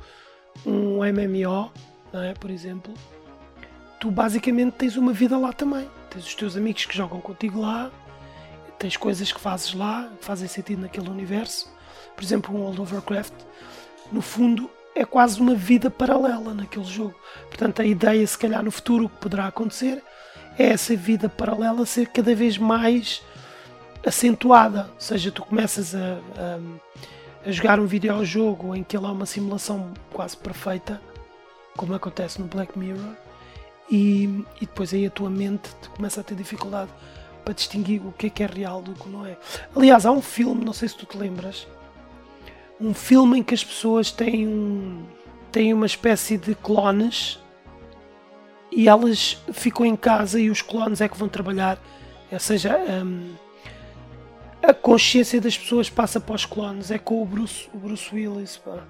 um 0.66 0.98
MMO, 1.04 1.72
não 2.12 2.22
é? 2.22 2.34
Por 2.34 2.50
exemplo, 2.50 2.94
tu 4.00 4.10
basicamente 4.10 4.74
tens 4.74 4.98
uma 4.98 5.14
vida 5.14 5.38
lá 5.38 5.54
também. 5.54 5.88
Tens 6.10 6.26
os 6.26 6.36
teus 6.36 6.58
amigos 6.58 6.86
que 6.86 6.98
jogam 6.98 7.22
contigo 7.22 7.62
lá, 7.62 7.92
tens 8.78 8.98
coisas 8.98 9.32
que 9.32 9.40
fazes 9.40 9.74
lá, 9.74 10.10
que 10.20 10.26
fazem 10.26 10.48
sentido 10.48 10.82
naquele 10.82 11.10
universo. 11.10 11.72
Por 12.16 12.24
exemplo, 12.24 12.54
um 12.54 12.62
World 12.62 12.82
of 12.82 12.94
Warcraft, 12.94 13.34
no 14.12 14.22
fundo, 14.22 14.70
é 14.96 15.06
quase 15.06 15.40
uma 15.40 15.56
vida 15.56 15.90
paralela 15.90 16.54
naquele 16.54 16.86
jogo. 16.86 17.16
Portanto, 17.48 17.82
a 17.82 17.86
ideia, 17.86 18.26
se 18.26 18.38
calhar, 18.38 18.64
no 18.64 18.72
futuro, 18.72 19.06
o 19.06 19.10
que 19.10 19.18
poderá 19.18 19.48
acontecer 19.48 20.04
é 20.58 20.68
essa 20.68 20.96
vida 20.96 21.30
paralela 21.30 21.86
ser 21.86 22.08
cada 22.08 22.34
vez 22.36 22.58
mais 22.58 23.22
acentuada. 24.06 24.90
Ou 24.94 25.02
seja, 25.02 25.32
tu 25.32 25.44
começas 25.44 25.96
a, 25.96 26.20
a, 26.38 27.48
a 27.48 27.52
jogar 27.52 27.80
um 27.80 27.86
videojogo 27.86 28.76
em 28.76 28.84
que 28.84 28.96
ele 28.96 29.06
é 29.06 29.10
uma 29.10 29.26
simulação 29.26 29.94
quase 30.12 30.36
perfeita, 30.38 31.02
como 31.76 31.94
acontece 31.94 32.40
no 32.40 32.48
Black 32.48 32.78
Mirror, 32.78 33.16
e, 33.90 34.46
e 34.60 34.66
depois 34.66 34.94
aí 34.94 35.06
a 35.06 35.10
tua 35.10 35.30
mente 35.30 35.70
começa 35.96 36.22
a 36.22 36.24
ter 36.24 36.36
dificuldade 36.36 36.92
para 37.44 37.54
distinguir 37.54 38.06
o 38.06 38.12
que 38.12 38.28
é 38.28 38.30
que 38.30 38.44
é 38.44 38.46
real 38.46 38.82
do 38.82 38.94
que 38.94 39.10
não 39.10 39.26
é. 39.26 39.38
Aliás, 39.76 40.06
há 40.06 40.12
um 40.12 40.22
filme, 40.22 40.64
não 40.64 40.74
sei 40.74 40.88
se 40.88 40.96
tu 40.96 41.06
te 41.06 41.18
lembras, 41.18 41.68
um 42.80 42.94
filme 42.94 43.40
em 43.40 43.44
que 43.44 43.54
as 43.54 43.64
pessoas 43.64 44.12
têm, 44.12 44.48
um, 44.48 45.04
têm 45.52 45.74
uma 45.74 45.86
espécie 45.86 46.38
de 46.38 46.56
clones 46.56 47.40
e 48.72 48.88
elas 48.88 49.42
ficam 49.52 49.86
em 49.86 49.96
casa 49.96 50.40
e 50.40 50.50
os 50.50 50.62
clones 50.62 51.02
é 51.02 51.10
que 51.10 51.18
vão 51.18 51.28
trabalhar. 51.28 51.78
Ou 52.32 52.40
seja, 52.40 52.78
um, 52.78 53.34
a 54.64 54.74
consciência 54.74 55.42
das 55.42 55.58
pessoas 55.58 55.90
passa 55.90 56.20
para 56.20 56.36
os 56.36 56.46
clones. 56.46 56.92
É 56.92 56.98
com 56.98 57.22
o 57.22 57.26
Bruce, 57.26 57.70
o 57.74 57.78
Bruce 57.78 58.14
Willis. 58.14 58.58
Pá. 58.58 58.84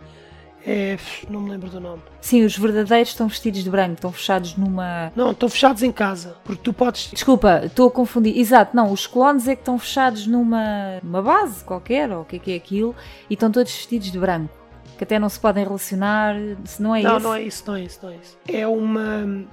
É, 0.65 0.97
não 1.27 1.41
me 1.41 1.49
lembro 1.49 1.69
do 1.69 1.79
nome. 1.79 2.03
Sim, 2.19 2.43
os 2.43 2.55
verdadeiros 2.55 3.09
estão 3.09 3.27
vestidos 3.27 3.63
de 3.63 3.69
branco, 3.69 3.95
estão 3.95 4.11
fechados 4.11 4.55
numa. 4.55 5.11
Não, 5.15 5.31
estão 5.31 5.49
fechados 5.49 5.81
em 5.81 5.91
casa, 5.91 6.37
porque 6.43 6.61
tu 6.63 6.71
podes. 6.71 7.09
Desculpa, 7.11 7.61
estou 7.65 7.87
a 7.87 7.91
confundir. 7.91 8.37
Exato, 8.37 8.75
não, 8.75 8.91
os 8.91 9.07
clones 9.07 9.47
é 9.47 9.55
que 9.55 9.61
estão 9.61 9.79
fechados 9.79 10.27
numa, 10.27 10.99
numa 11.01 11.21
base 11.21 11.63
qualquer, 11.63 12.11
ou 12.11 12.21
o 12.21 12.25
que 12.25 12.35
é 12.35 12.39
que 12.39 12.51
é 12.51 12.55
aquilo, 12.55 12.95
e 13.27 13.33
estão 13.33 13.51
todos 13.51 13.71
vestidos 13.71 14.11
de 14.11 14.19
branco. 14.19 14.60
Que 14.97 15.03
até 15.03 15.17
não 15.17 15.29
se 15.29 15.39
podem 15.39 15.63
relacionar, 15.63 16.35
se 16.63 16.81
não 16.81 16.95
é 16.95 17.01
não, 17.01 17.17
isso. 17.17 17.23
Não, 17.23 17.29
não 17.29 17.35
é 17.35 17.41
isso, 17.41 17.63
não 17.67 17.75
é 17.75 17.81
isso, 17.83 17.99
não 18.03 18.11
é 18.11 18.15
isso. 18.15 18.37
É 18.47 18.67
uma. 18.67 19.45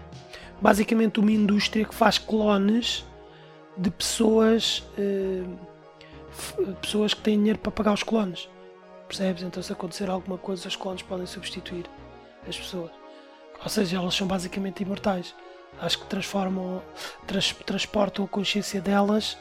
Basicamente, 0.61 1.21
uma 1.21 1.31
indústria 1.31 1.85
que 1.85 1.95
faz 1.95 2.19
clones 2.19 3.05
de 3.77 3.91
pessoas. 3.91 4.85
Uh, 4.99 5.69
pessoas 6.81 7.15
que 7.15 7.21
têm 7.21 7.37
dinheiro 7.37 7.59
para 7.59 7.73
pagar 7.73 7.93
os 7.93 8.03
clones. 8.03 8.49
Percebes? 9.07 9.43
Então, 9.43 9.63
se 9.63 9.73
acontecer 9.73 10.09
alguma 10.09 10.39
coisa, 10.39 10.69
os 10.69 10.77
clones 10.77 11.03
podem 11.03 11.27
substituir 11.27 11.87
as 12.47 12.57
pessoas. 12.57 12.91
Ou 13.63 13.69
seja, 13.69 13.97
elas 13.97 14.15
são 14.15 14.27
basicamente 14.27 14.83
imortais. 14.83 15.35
Acho 15.81 15.99
que 16.01 16.07
transformam, 16.07 16.83
trans, 17.27 17.53
transportam 17.53 18.25
a 18.25 18.29
consciência 18.29 18.81
delas 18.81 19.37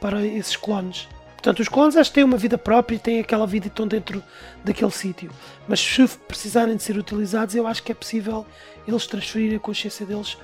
para 0.00 0.24
esses 0.24 0.56
clones. 0.56 1.08
Portanto, 1.36 1.60
os 1.60 1.68
clones 1.68 1.96
acho 1.96 2.10
que 2.10 2.14
têm 2.14 2.24
uma 2.24 2.36
vida 2.36 2.58
própria 2.58 2.96
e 2.96 2.98
têm 2.98 3.20
aquela 3.20 3.46
vida 3.46 3.66
e 3.66 3.68
estão 3.68 3.86
dentro 3.86 4.22
daquele 4.64 4.90
sítio. 4.90 5.30
Mas 5.68 5.78
se 5.80 6.06
precisarem 6.26 6.74
de 6.74 6.82
ser 6.82 6.96
utilizados, 6.98 7.54
eu 7.54 7.66
acho 7.66 7.82
que 7.82 7.92
é 7.92 7.94
possível 7.94 8.44
eles 8.88 9.06
transferirem 9.06 9.56
a 9.56 9.60
consciência 9.60 10.04
deles 10.04 10.36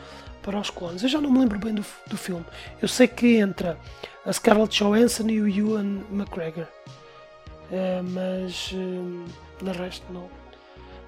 para 0.43 0.59
os 0.59 0.71
clones. 0.71 1.03
Eu 1.03 1.09
já 1.09 1.21
não 1.21 1.31
me 1.31 1.39
lembro 1.39 1.59
bem 1.59 1.75
do, 1.75 1.85
do 2.07 2.17
filme. 2.17 2.45
Eu 2.81 2.89
sei 2.89 3.07
que 3.07 3.37
entra 3.37 3.79
a 4.25 4.33
Scarlett 4.33 4.77
Johansson 4.77 5.29
e 5.29 5.41
o 5.41 5.49
Ewan 5.49 6.01
McGregor. 6.11 6.67
Uh, 7.71 8.03
mas 8.03 8.73
uh, 8.73 9.65
de 9.65 9.79
resto 9.79 10.05
não. 10.13 10.29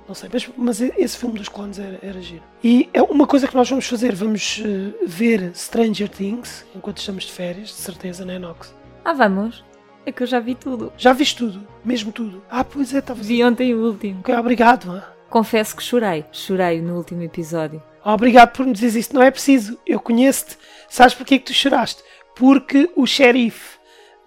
Não 0.07 0.14
sei, 0.14 0.29
mas, 0.31 0.49
mas 0.57 0.81
esse 0.81 1.16
filme 1.16 1.38
dos 1.38 1.49
clones 1.49 1.79
era, 1.79 1.99
era 2.03 2.20
giro. 2.20 2.42
E 2.62 2.90
é 2.92 3.03
uma 3.03 3.27
coisa 3.27 3.49
que 3.49 3.55
nós 3.55 3.68
vamos 3.68 3.87
fazer, 3.87 4.14
vamos 4.14 4.59
uh, 4.59 5.07
ver 5.07 5.55
Stranger 5.55 6.09
Things 6.09 6.64
enquanto 6.75 6.99
estamos 6.99 7.25
de 7.25 7.33
férias, 7.33 7.68
de 7.68 7.75
certeza, 7.75 8.25
né, 8.25 8.38
Nox? 8.38 8.75
Ah, 9.03 9.14
vamos. 9.14 9.64
É 10.06 10.12
que 10.12 10.22
eu 10.22 10.26
já 10.26 10.38
vi 10.38 10.54
tudo. 10.54 10.92
Já 10.96 11.12
viste 11.12 11.38
tudo? 11.38 11.66
Mesmo 11.84 12.12
tudo? 12.12 12.42
Ah, 12.50 12.62
pois 12.62 12.94
é, 12.94 12.98
estava 12.98 13.22
Vi 13.22 13.42
ontem 13.42 13.74
o 13.74 13.86
último. 13.86 14.20
Ok, 14.20 14.34
obrigado. 14.36 15.02
Confesso 15.30 15.74
que 15.74 15.82
chorei. 15.82 16.24
Chorei 16.30 16.80
no 16.80 16.96
último 16.96 17.22
episódio. 17.22 17.82
Obrigado 18.04 18.52
por 18.52 18.66
me 18.66 18.72
dizer 18.72 18.98
isso. 18.98 19.14
Não 19.14 19.22
é 19.22 19.30
preciso. 19.30 19.78
Eu 19.86 19.98
conheço-te. 19.98 20.58
Sabes 20.88 21.14
porquê 21.14 21.38
que 21.38 21.46
tu 21.46 21.54
choraste? 21.54 22.02
Porque 22.36 22.90
o 22.94 23.06
xerife 23.06 23.78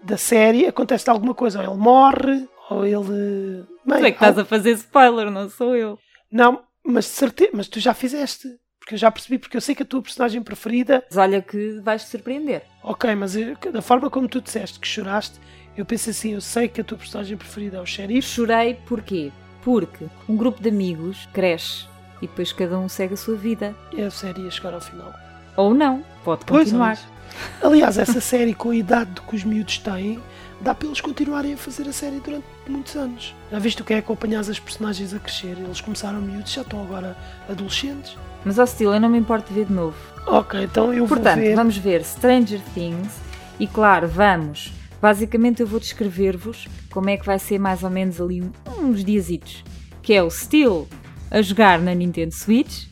da 0.03 0.17
série 0.17 0.65
acontece 0.65 1.09
alguma 1.09 1.35
coisa. 1.35 1.59
Ou 1.59 1.65
ele 1.65 1.81
morre, 1.81 2.47
ou 2.69 2.85
ele. 2.85 3.65
Bem, 3.85 3.99
tu 3.99 4.05
é 4.05 4.11
que 4.11 4.17
estás 4.17 4.37
a 4.39 4.45
fazer 4.45 4.71
spoiler, 4.71 5.29
não 5.29 5.47
sou 5.49 5.75
eu. 5.75 5.99
Não, 6.31 6.63
mas 6.83 7.05
certeza, 7.05 7.51
mas 7.53 7.67
tu 7.67 7.79
já 7.79 7.93
fizeste. 7.93 8.47
Porque 8.79 8.95
eu 8.95 8.99
já 8.99 9.11
percebi, 9.11 9.37
porque 9.37 9.57
eu 9.57 9.61
sei 9.61 9.75
que 9.75 9.83
a 9.83 9.85
tua 9.85 10.01
personagem 10.01 10.41
preferida. 10.41 11.03
Mas 11.09 11.17
olha 11.17 11.41
que 11.41 11.79
vais 11.81 12.03
te 12.03 12.09
surpreender. 12.09 12.63
Ok, 12.81 13.13
mas 13.15 13.35
da 13.71 13.81
forma 13.81 14.09
como 14.09 14.29
tu 14.29 14.39
disseste 14.39 14.79
que 14.79 14.87
choraste, 14.87 15.39
eu 15.77 15.85
penso 15.85 16.09
assim: 16.09 16.33
eu 16.33 16.41
sei 16.41 16.67
que 16.67 16.81
a 16.81 16.83
tua 16.83 16.97
personagem 16.97 17.37
preferida 17.37 17.77
é 17.77 17.81
o 17.81 17.85
xerife. 17.85 18.27
Chorei 18.27 18.73
porquê? 18.85 19.31
Porque 19.63 20.05
um 20.27 20.35
grupo 20.35 20.61
de 20.61 20.69
amigos 20.69 21.29
cresce 21.31 21.85
e 22.21 22.27
depois 22.27 22.51
cada 22.51 22.77
um 22.77 22.89
segue 22.89 23.13
a 23.13 23.17
sua 23.17 23.35
vida. 23.35 23.75
E 23.93 24.01
a 24.01 24.09
série 24.09 24.41
ia 24.41 24.51
chegar 24.51 24.73
ao 24.73 24.81
final. 24.81 25.13
Ou 25.55 25.73
não, 25.73 26.03
pode 26.23 26.45
continuar. 26.45 26.97
Pois, 26.97 27.17
Aliás, 27.61 27.97
essa 27.97 28.21
série 28.21 28.53
com 28.53 28.69
a 28.69 28.75
idade 28.75 29.21
que 29.27 29.35
os 29.35 29.43
miúdos 29.43 29.77
têm, 29.79 30.19
dá 30.61 30.73
para 30.73 30.87
eles 30.87 31.01
continuarem 31.01 31.53
a 31.53 31.57
fazer 31.57 31.87
a 31.87 31.91
série 31.91 32.19
durante 32.19 32.45
muitos 32.67 32.95
anos. 32.95 33.35
Já 33.51 33.59
viste 33.59 33.81
o 33.81 33.85
que 33.85 33.93
é 33.93 33.97
acompanhar 33.97 34.39
as 34.39 34.59
personagens 34.59 35.13
a 35.13 35.19
crescer? 35.19 35.57
Eles 35.57 35.81
começaram 35.81 36.21
miúdos, 36.21 36.53
já 36.53 36.61
estão 36.61 36.81
agora 36.81 37.17
adolescentes. 37.49 38.15
Mas, 38.45 38.57
ao 38.57 38.65
estilo, 38.65 38.93
eu 38.93 38.99
não 38.99 39.09
me 39.09 39.17
importo 39.17 39.49
de 39.49 39.55
ver 39.55 39.65
de 39.65 39.73
novo. 39.73 39.97
Ok, 40.25 40.63
então 40.63 40.93
eu 40.93 41.05
Portanto, 41.05 41.35
vou 41.35 41.43
ver... 41.43 41.55
vamos 41.55 41.77
ver 41.77 42.03
Stranger 42.03 42.61
Things 42.73 43.11
e, 43.59 43.67
claro, 43.67 44.07
vamos... 44.07 44.71
Basicamente 45.01 45.61
eu 45.61 45.67
vou 45.67 45.79
descrever-vos 45.79 46.67
como 46.91 47.09
é 47.09 47.17
que 47.17 47.25
vai 47.25 47.39
ser 47.39 47.59
mais 47.59 47.83
ou 47.83 47.89
menos 47.89 48.19
ali 48.19 48.43
uns 48.79 49.03
diazitos. 49.03 49.63
Que 50.01 50.13
é 50.13 50.23
o 50.23 50.29
Steel 50.29 50.87
a 51.29 51.41
jogar 51.41 51.79
na 51.79 51.93
Nintendo 51.93 52.33
Switch 52.33 52.87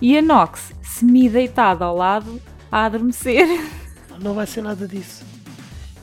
e 0.00 0.16
a 0.16 0.22
Nox 0.22 0.72
semi-deitada 0.82 1.84
ao 1.84 1.96
lado 1.96 2.40
a 2.70 2.84
adormecer. 2.84 3.46
Não 4.20 4.34
vai 4.34 4.46
ser 4.46 4.62
nada 4.62 4.86
disso. 4.86 5.24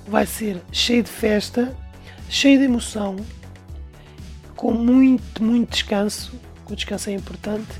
Vai 0.08 0.26
ser 0.26 0.62
cheio 0.72 1.04
de 1.04 1.10
festa, 1.10 1.76
cheio 2.30 2.60
de 2.60 2.66
emoção, 2.66 3.16
com 4.56 4.74
muito, 4.74 5.44
muito 5.44 5.72
descanso. 5.72 6.34
O 6.70 6.76
descanso 6.76 7.10
é 7.10 7.14
importante 7.14 7.72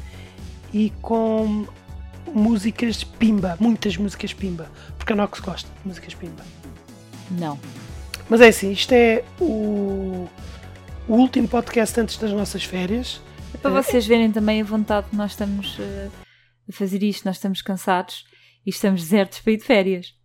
e 0.74 0.92
com 1.02 1.68
músicas 2.34 3.04
pimba, 3.04 3.58
muitas 3.60 3.98
músicas 3.98 4.34
pimba, 4.34 4.70
porque 4.98 5.14
a 5.14 5.16
Nox 5.16 5.40
gosta 5.40 5.70
de 5.82 5.88
músicas 5.88 6.14
pimba. 6.14 6.44
Não. 7.32 7.60
Mas 8.30 8.42
é 8.42 8.48
assim, 8.48 8.72
isto 8.72 8.92
é 8.94 9.24
o, 9.40 10.28
o 11.08 11.14
último 11.14 11.48
podcast 11.48 12.00
antes 12.00 12.18
das 12.18 12.32
nossas 12.32 12.64
férias. 12.64 13.22
É 13.54 13.58
para 13.58 13.72
vocês 13.72 14.06
verem 14.06 14.32
também 14.32 14.62
a 14.62 14.66
vontade 14.66 15.10
que 15.10 15.16
nós 15.16 15.32
estamos 15.32 15.78
uh, 15.80 16.12
a 16.70 16.72
fazer 16.72 17.02
isto, 17.02 17.26
nós 17.26 17.38
estamos 17.38 17.62
cansados 17.62 18.26
e 18.66 18.70
estamos 18.70 19.02
desertos 19.02 19.40
para 19.40 19.54
ir 19.54 19.58
de 19.58 19.64
férias. 19.64 20.20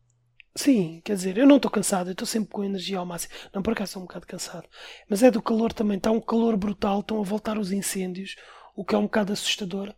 Sim, 0.57 1.01
quer 1.05 1.17
dizer, 1.17 1.37
eu 1.37 1.47
não 1.47 1.57
estou 1.57 1.71
cansado, 1.71 2.11
eu 2.11 2.13
estou 2.13 2.27
sempre 2.27 2.51
com 2.51 2.63
energia 2.63 2.99
ao 2.99 3.07
máximo. 3.07 3.35
Não, 3.53 3.63
por 3.63 3.73
acaso 3.73 3.91
estou 3.91 4.03
um 4.03 4.07
bocado 4.07 4.27
cansado. 4.27 4.69
Mas 5.09 5.23
é 5.23 5.31
do 5.31 5.43
calor 5.43 5.73
também, 5.73 5.97
está 5.97 6.11
um 6.11 6.21
calor 6.21 6.57
brutal, 6.57 7.01
estão 7.01 7.19
a 7.21 7.25
voltar 7.25 7.59
os 7.59 7.73
incêndios, 7.73 8.37
o 8.77 8.85
que 8.85 8.95
é 8.95 8.99
um 8.99 9.05
bocado 9.05 9.33
assustador, 9.33 9.93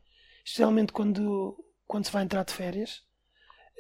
especialmente 0.45 0.93
quando, 0.93 1.57
quando 1.87 2.07
se 2.07 2.13
vai 2.13 2.25
entrar 2.25 2.45
de 2.45 2.55
férias. 2.55 3.03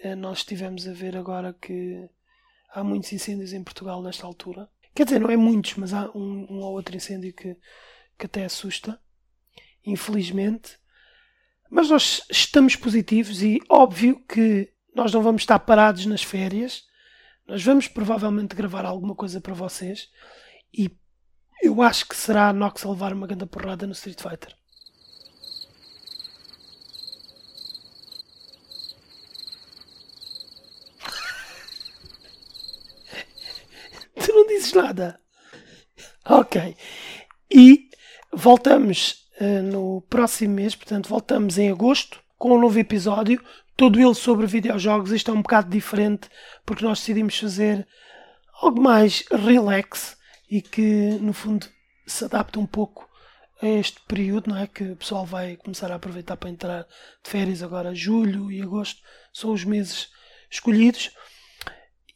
Eh, 0.02 0.14
nós 0.14 0.38
estivemos 0.38 0.86
a 0.86 0.92
ver 0.92 1.16
agora 1.16 1.54
que 1.54 2.08
há 2.76 2.84
muitos 2.84 3.10
incêndios 3.10 3.54
em 3.54 3.64
Portugal 3.64 4.02
nesta 4.02 4.26
altura. 4.26 4.68
Quer 4.94 5.04
dizer, 5.04 5.18
não 5.18 5.30
é 5.30 5.36
muitos, 5.36 5.74
mas 5.76 5.94
há 5.94 6.10
um, 6.14 6.46
um 6.50 6.58
ou 6.60 6.72
outro 6.74 6.94
incêndio 6.94 7.32
que, 7.32 7.56
que 8.18 8.26
até 8.26 8.44
assusta, 8.44 9.00
infelizmente. 9.84 10.78
Mas 11.70 11.88
nós 11.88 12.22
estamos 12.30 12.76
positivos 12.76 13.42
e 13.42 13.60
óbvio 13.68 14.22
que 14.26 14.70
nós 14.94 15.12
não 15.12 15.22
vamos 15.22 15.42
estar 15.42 15.58
parados 15.58 16.04
nas 16.04 16.22
férias. 16.22 16.84
Nós 17.46 17.62
vamos 17.62 17.88
provavelmente 17.88 18.54
gravar 18.54 18.84
alguma 18.84 19.14
coisa 19.14 19.40
para 19.40 19.54
vocês 19.54 20.10
E 20.72 20.90
eu 21.62 21.80
acho 21.80 22.06
que 22.06 22.16
será 22.16 22.50
a 22.50 22.52
Nox 22.52 22.84
a 22.84 22.90
levar 22.90 23.14
uma 23.14 23.26
grande 23.26 23.46
porrada 23.46 23.86
no 23.86 23.92
Street 23.92 24.20
Fighter. 24.20 24.54
tu 34.26 34.32
não 34.32 34.46
dizes 34.66 34.72
nada. 34.72 35.20
Ok. 36.24 36.76
E 37.50 37.88
voltamos 38.32 39.28
uh, 39.40 39.62
no 39.62 40.00
próximo 40.02 40.54
mês, 40.54 40.74
portanto, 40.74 41.08
voltamos 41.08 41.58
em 41.58 41.70
agosto 41.70 42.20
com 42.36 42.56
um 42.56 42.60
novo 42.60 42.78
episódio, 42.78 43.42
todo 43.76 44.00
ele 44.00 44.14
sobre 44.14 44.46
videojogos. 44.46 45.12
Isto 45.12 45.30
é 45.30 45.34
um 45.34 45.42
bocado 45.42 45.70
diferente 45.70 46.28
porque 46.64 46.84
nós 46.84 46.98
decidimos 46.98 47.38
fazer 47.38 47.86
algo 48.60 48.80
mais 48.80 49.24
relax 49.30 50.16
e 50.50 50.60
que, 50.60 51.18
no 51.20 51.32
fundo, 51.32 51.66
se 52.06 52.24
adapta 52.24 52.58
um 52.58 52.66
pouco 52.66 53.08
a 53.62 53.66
este 53.66 54.00
período, 54.06 54.50
não 54.50 54.58
é? 54.58 54.66
Que 54.66 54.84
o 54.84 54.96
pessoal 54.96 55.24
vai 55.24 55.56
começar 55.56 55.90
a 55.90 55.94
aproveitar 55.94 56.36
para 56.36 56.50
entrar 56.50 56.82
de 57.24 57.30
férias 57.30 57.62
agora. 57.62 57.94
Julho 57.94 58.50
e 58.50 58.60
agosto 58.60 59.00
são 59.32 59.52
os 59.52 59.64
meses 59.64 60.08
escolhidos. 60.50 61.10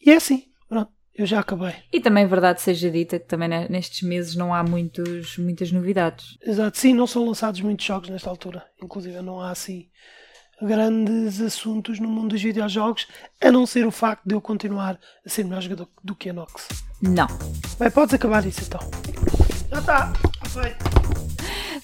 E 0.01 0.11
é 0.11 0.17
assim, 0.17 0.53
pronto. 0.69 1.00
Eu 1.15 1.27
já 1.27 1.41
acabei. 1.41 1.75
E 1.93 2.01
também, 2.01 2.27
verdade 2.27 2.61
seja 2.63 2.91
dita, 2.91 3.19
que 3.19 3.27
também 3.27 3.49
nestes 3.69 4.03
meses 4.03 4.37
não 4.37 4.55
há 4.55 4.63
muitos, 4.63 5.37
muitas 5.37 5.71
novidades. 5.71 6.39
Exato, 6.43 6.79
sim, 6.79 6.95
não 6.95 7.07
são 7.07 7.27
lançados 7.27 7.61
muitos 7.61 7.85
jogos 7.85 8.09
nesta 8.09 8.31
altura. 8.31 8.65
Inclusive, 8.83 9.21
não 9.21 9.41
há 9.41 9.51
assim 9.51 9.89
grandes 10.63 11.41
assuntos 11.41 11.99
no 11.99 12.09
mundo 12.09 12.31
dos 12.31 12.43
videojogos, 12.43 13.07
a 13.43 13.51
não 13.51 13.67
ser 13.67 13.87
o 13.87 13.91
facto 13.91 14.23
de 14.27 14.35
eu 14.35 14.41
continuar 14.41 14.99
a 15.25 15.29
ser 15.29 15.45
melhor 15.45 15.63
jogador 15.63 15.89
do 16.05 16.15
que 16.15 16.31
a 16.31 16.33
Nox. 16.33 16.69
Não. 17.01 17.27
Bem, 17.79 17.91
podes 17.91 18.15
acabar 18.15 18.47
isso 18.47 18.63
então. 18.67 18.81
Já 19.71 19.79
está, 19.79 20.13
feito. 20.49 20.85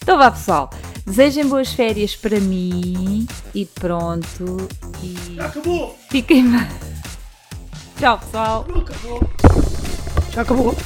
Então 0.03 0.19
vá 0.19 0.31
pessoal, 0.31 0.71
desejem 1.07 1.49
boas 1.49 1.73
férias 1.73 2.15
para 2.15 2.39
mim 2.39 3.27
e 3.55 3.65
pronto. 3.65 4.69
E... 5.03 5.37
Já 5.37 5.47
acabou! 5.47 5.99
Fiquem. 6.11 6.45
Tchau 7.99 8.19
pessoal. 8.19 8.67
Acabou. 8.77 9.21
Já 10.35 10.43
acabou. 10.43 10.77